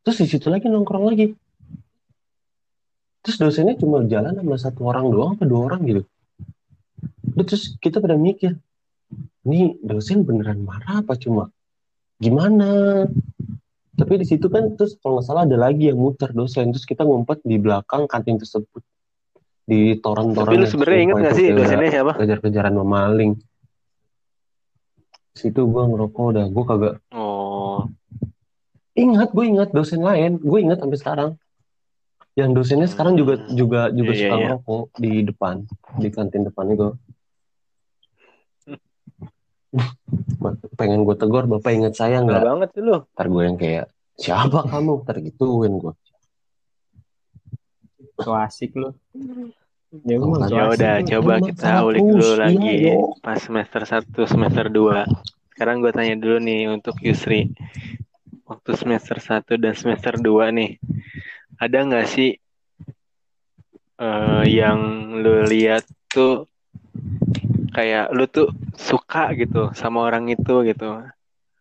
[0.05, 1.33] Terus di situ lagi nongkrong lagi.
[3.25, 6.03] Terus dosennya cuma jalan sama satu orang doang apa dua orang gitu.
[7.41, 8.53] Terus kita pada mikir,
[9.49, 11.49] ini dosen beneran marah apa cuma
[12.21, 13.03] gimana?
[13.97, 17.01] Tapi di situ kan terus kalau nggak salah ada lagi yang muter dosen, terus kita
[17.09, 18.85] ngumpet di belakang kantin tersebut
[19.65, 20.53] di toran-toran.
[20.53, 22.13] Tapi lu sebenarnya inget gak sih dosennya siapa?
[22.21, 23.33] kejar-kejaran memaling.
[25.33, 27.89] Situ gua ngerokok udah, gua kagak Oh,
[28.95, 31.31] ingat, gue ingat dosen lain, gue ingat sampai sekarang.
[32.35, 34.43] Yang dosennya sekarang juga juga juga Iya, suka iya.
[34.51, 35.55] ngerokok di depan,
[35.97, 36.89] di kantin depan itu.
[40.75, 42.43] Pengen gue tegur, bapak ingat saya nggak?
[42.43, 43.07] banget sih lu.
[43.07, 45.03] Ntar gue yang kayak siapa kamu?
[45.03, 45.95] Ntar gituin gue.
[48.19, 48.91] So asik lu.
[50.03, 51.07] Ya, Oh, Ya udah, lu.
[51.07, 53.15] coba Emang kita ulik dulu iya, lagi yo.
[53.23, 55.07] pas semester 1, semester 2.
[55.55, 57.55] Sekarang gue tanya dulu nih untuk Yusri.
[58.45, 60.83] Waktu semester 1 dan semester 2 nih,
[61.61, 62.31] ada nggak sih
[64.01, 64.79] eh, yang
[65.23, 66.47] lu lihat tuh
[67.75, 71.03] kayak lu tuh suka gitu sama orang itu gitu?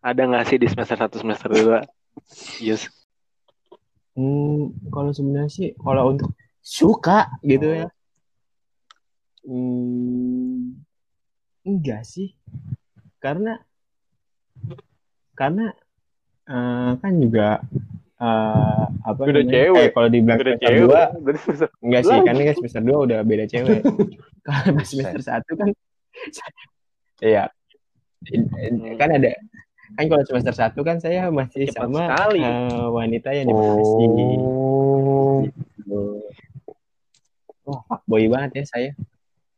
[0.04, 1.80] Ada nggak sih di semester 1, semester 2?
[2.62, 2.86] Yus.
[4.14, 6.30] Hmm, kalau sebenarnya sih kalau untuk
[6.62, 7.88] suka gitu ya.
[9.42, 10.78] Hmm,
[11.66, 12.38] enggak sih.
[13.18, 13.58] Karena
[15.34, 15.74] karena
[16.46, 17.58] eh, kan juga
[18.24, 19.52] eh, apa Udah namanya?
[19.52, 19.82] cewek.
[19.82, 20.80] Eh, kalau dibilang Udah semester cewek.
[20.80, 21.02] dua
[21.84, 23.80] enggak sih, kan ini semester 2 udah beda cewek.
[24.46, 25.68] Kalau pas semester 1 kan
[27.24, 27.44] iya.
[28.94, 29.30] Kan ada
[29.94, 32.40] kan kalau semester 1 kan saya masih Cepat sama sekali.
[32.42, 33.54] eh, wanita yang di.
[33.54, 36.00] Oh, Gitu.
[37.62, 38.90] Wah, fuckboy banget ya saya.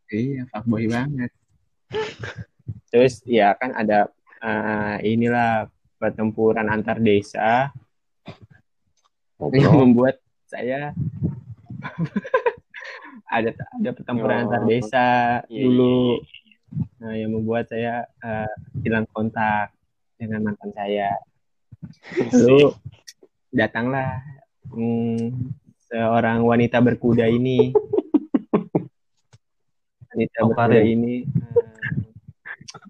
[0.07, 1.31] Iya, fuckboy banget.
[2.89, 7.71] Terus ya kan ada eh, inilah pertempuran antar desa
[9.39, 9.80] yang ngobrol.
[9.84, 10.16] membuat
[10.47, 10.95] saya
[13.26, 14.43] ada ada pertempuran Oh.
[14.49, 15.09] antar desa
[15.47, 16.22] Iya, dulu.
[16.99, 19.72] Nah, yang membuat saya eh, hilang kontak
[20.16, 21.11] dengan mantan saya.
[22.32, 22.72] Lalu
[23.51, 24.20] datanglah
[24.68, 25.53] hmm,
[25.87, 27.70] seorang wanita berkuda ini.
[30.11, 30.87] Wanita Oh, berkuda Karin.
[30.97, 31.14] ini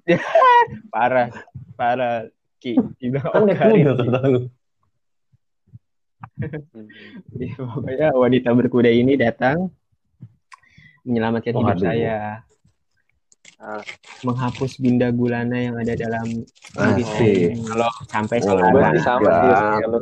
[0.07, 0.20] eh,
[0.94, 1.28] parah,
[1.74, 2.30] parah.
[2.57, 4.56] Ki, dibilang Kan oh, naik kuda
[6.37, 9.72] Ya, pokoknya wanita berkuda ini datang
[11.03, 11.84] menyelamatkan hidup Waduh.
[11.84, 12.45] saya.
[13.57, 13.80] Ah.
[14.20, 16.28] Menghapus binda gulana yang ada dalam
[16.76, 17.09] diri Asik.
[17.09, 17.49] saya.
[17.64, 18.95] Kalau sampai Oh, sekarang.
[19.01, 19.32] Sama.
[19.80, 20.01] Kalau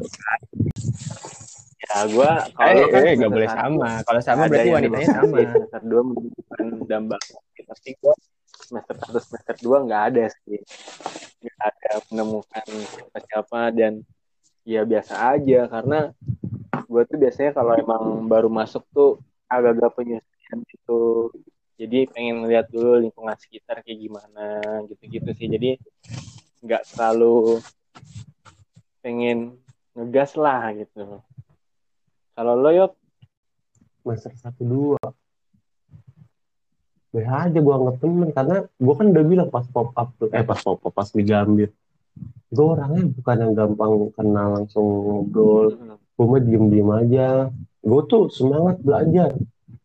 [1.84, 3.90] ya gue Eh, kalau kan eh, gak boleh sama.
[4.02, 5.36] Kalau sama ada berarti yang wanitanya sama.
[5.54, 7.24] semester dua menunjukkan dambang
[7.64, 8.14] tapi gue
[8.60, 10.60] semester satu semester dua nggak ada sih
[11.40, 13.92] nggak ada menemukan siapa siapa dan
[14.64, 16.16] ya biasa aja karena
[16.88, 21.30] gue tuh biasanya kalau emang baru masuk tuh agak-agak penyusian gitu.
[21.74, 25.48] Jadi pengen lihat dulu lingkungan sekitar kayak gimana gitu-gitu sih.
[25.52, 25.70] Jadi
[26.64, 27.60] nggak terlalu
[29.04, 29.60] pengen
[29.92, 31.20] ngegas lah gitu.
[32.34, 32.92] Kalau lo yuk
[34.02, 35.02] semester satu dua.
[37.14, 40.32] Be aja gue anggap temen karena gue kan udah bilang pas pop up tuh.
[40.32, 41.70] Eh pas pop up pas di Gambir
[42.54, 45.74] gue orangnya bukan yang gampang kenal langsung ngobrol
[46.14, 47.28] gue mah diem diem aja
[47.80, 49.34] gue tuh semangat belajar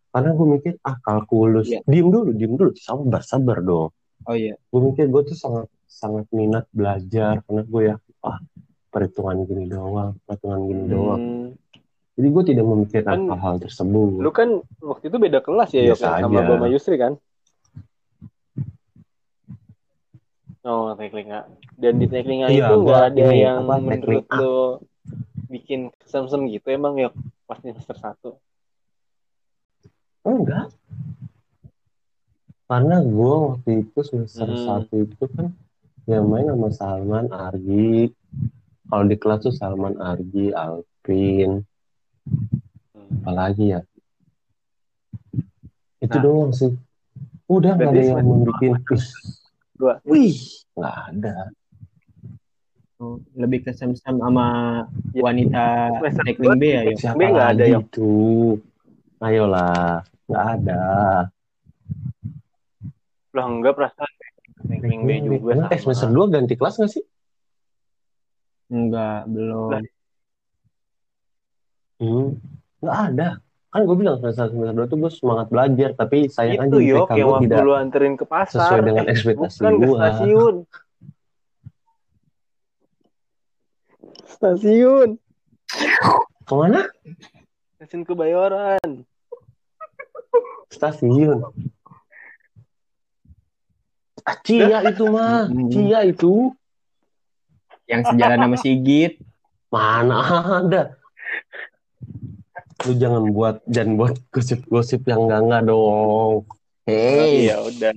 [0.10, 1.82] karena gue mikir ah kalkulus Iya.
[1.84, 3.90] diem dulu diem dulu sabar sabar dong
[4.24, 4.54] Oh iya.
[4.56, 8.38] gue mikir gue tuh sangat sangat minat belajar karena gue ya ah
[8.88, 11.48] perhitungan gini doang perhitungan gini doang Hmm.
[12.16, 14.50] jadi gue tidak memikirkan Kan- hal-hal tersebut Lu kan
[14.80, 16.42] waktu itu beda kelas ya, Yok, Biasa sama.
[16.44, 17.14] Bama Yusri kan?
[20.68, 21.48] Oh, teklinga.
[21.80, 24.56] Dan di teklinga Iya, itu gua nggak ada ini, yang apa, menurut lu
[25.48, 27.16] bikin kesem-sem gitu emang Yok
[27.48, 28.32] pas semester satu.
[30.22, 30.70] enggak
[32.70, 34.62] karena gue waktu itu semester Hmm.
[34.62, 35.50] satu itu kan
[36.06, 38.14] yang main sama Salman Argi
[38.86, 41.66] kalau di kelas tuh Salman Argi Alvin
[42.94, 43.10] Hmm.
[43.26, 43.82] apalagi ya
[45.98, 46.22] itu Nah.
[46.22, 46.70] doang sih
[47.50, 48.54] udah nggak ada yang wih
[49.80, 49.94] Dua.
[50.04, 50.36] wih
[50.76, 51.36] nggak ada
[53.00, 54.84] Oh, lebih ke sem sama
[55.16, 55.64] Ya, wanita
[56.04, 58.12] teknik B ya, siapa B nggak ada yang itu
[59.24, 60.84] ayolah nggak ada
[63.32, 64.12] lah enggak perasaan
[64.68, 65.96] teknik B juga eh sama.
[65.96, 67.04] semester 2 ganti kelas nggak sih
[68.70, 69.82] Enggak, belum.
[71.98, 72.38] Hmm,
[72.86, 73.30] nggak ada.
[73.70, 76.90] Kan gue bilang semester semester dua tuh gue semangat belajar, tapi sayang aja Itu IPK
[76.90, 78.60] Yok yang gue waktu tidak lu anterin ke pasar.
[78.66, 79.98] sesuai dengan ekspektasi Bukan ke gua.
[80.00, 80.56] stasiun.
[84.28, 85.10] Stasiun.
[86.42, 86.82] ke mana?
[87.76, 88.90] Stasiun Kebayoran.
[90.70, 91.40] Stasiun.
[94.24, 95.70] Ah, Cia itu mah, Hmm.
[95.70, 96.54] Cia itu
[97.86, 99.14] Yang sejalan sama Sigit.
[99.68, 100.22] mana
[100.60, 100.98] ada?
[102.80, 106.48] Lu jangan buat jangan buat gosip-gosip yang enggak enggak dong.
[106.88, 107.92] Hei, Iya udah.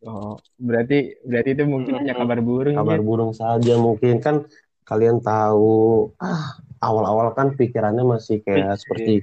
[0.00, 2.22] Oh, berarti berarti itu mungkin hanya Mm-mm.
[2.22, 2.74] kabar burung.
[2.76, 3.04] kabar Jit.
[3.04, 4.36] burung saja mungkin kan
[4.82, 8.78] kalian tahu ah awal-awal kan pikirannya masih kayak Iya.
[8.78, 9.14] seperti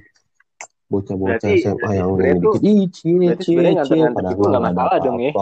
[0.86, 5.18] bocah-bocah SMA yang tuh- dikit ih cie cie cie padahal itu nggak ada masalah dong
[5.18, 5.32] ya?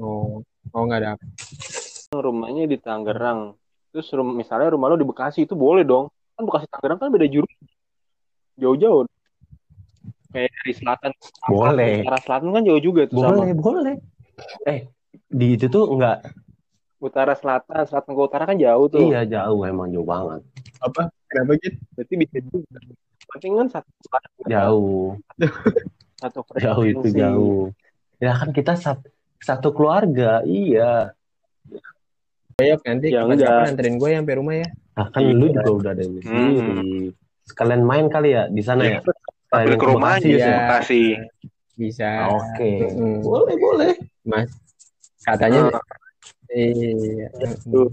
[0.00, 0.42] Oh,
[0.72, 1.08] oh nggak ada.
[1.14, 1.24] apa.
[2.12, 3.54] rumahnya di Tangerang.
[3.88, 6.08] Terus rum- misalnya rumah lo di Bekasi itu boleh dong.
[6.34, 7.52] Kan Bekasi Tangerang kan beda jurus.
[8.56, 9.04] Jauh-jauh.
[10.28, 11.10] Kayak dari selatan.
[11.44, 11.94] Boleh.
[12.02, 13.36] Utara selatan kan jauh juga tuh sama.
[13.36, 13.96] boleh boleh
[14.64, 14.88] eh
[15.28, 16.24] di itu tuh enggak
[16.98, 19.04] Utara selatan, selatan ke utara kan jauh tuh.
[19.04, 20.40] iya jauh emang jauh banget
[20.78, 21.12] Apa?
[21.26, 21.76] Kenapa gitu?
[21.92, 22.78] Berarti bisa juga.
[23.28, 23.90] Penting kan satu
[24.46, 25.20] jauh
[26.22, 27.62] satu jauh itu jauh
[28.16, 29.04] ya kan kita sat-
[29.36, 31.12] satu keluarga iya
[32.56, 33.68] Ayo nanti Ya, kapan enggak.
[33.68, 34.68] anterin gue sampai rumah ya.
[34.92, 35.32] Nah, kan Iya.
[35.34, 37.10] lu juga udah ada ini sendiri.
[37.52, 38.98] Sekalian main kali ya di sana ya.
[39.52, 40.40] Mampir ke rumahnya Iya.
[40.40, 40.56] ya.
[40.58, 41.02] Bekasi.
[41.72, 42.84] bisa Ah, Oke.
[42.84, 43.20] Mm-mm.
[43.20, 43.92] Boleh, boleh.
[44.22, 44.48] mas
[45.20, 45.80] katanya Ah.
[46.48, 47.28] iya
[47.64, 47.88] Tuh.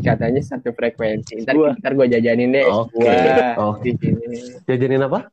[0.00, 1.72] katanya satu frekuensi ntar Gua.
[1.74, 2.92] ntar gue jajanin deh Oke.
[2.94, 3.88] buah Oke.
[3.88, 5.26] di sini Jajanin apa?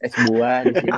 [0.00, 0.90] es buah di sini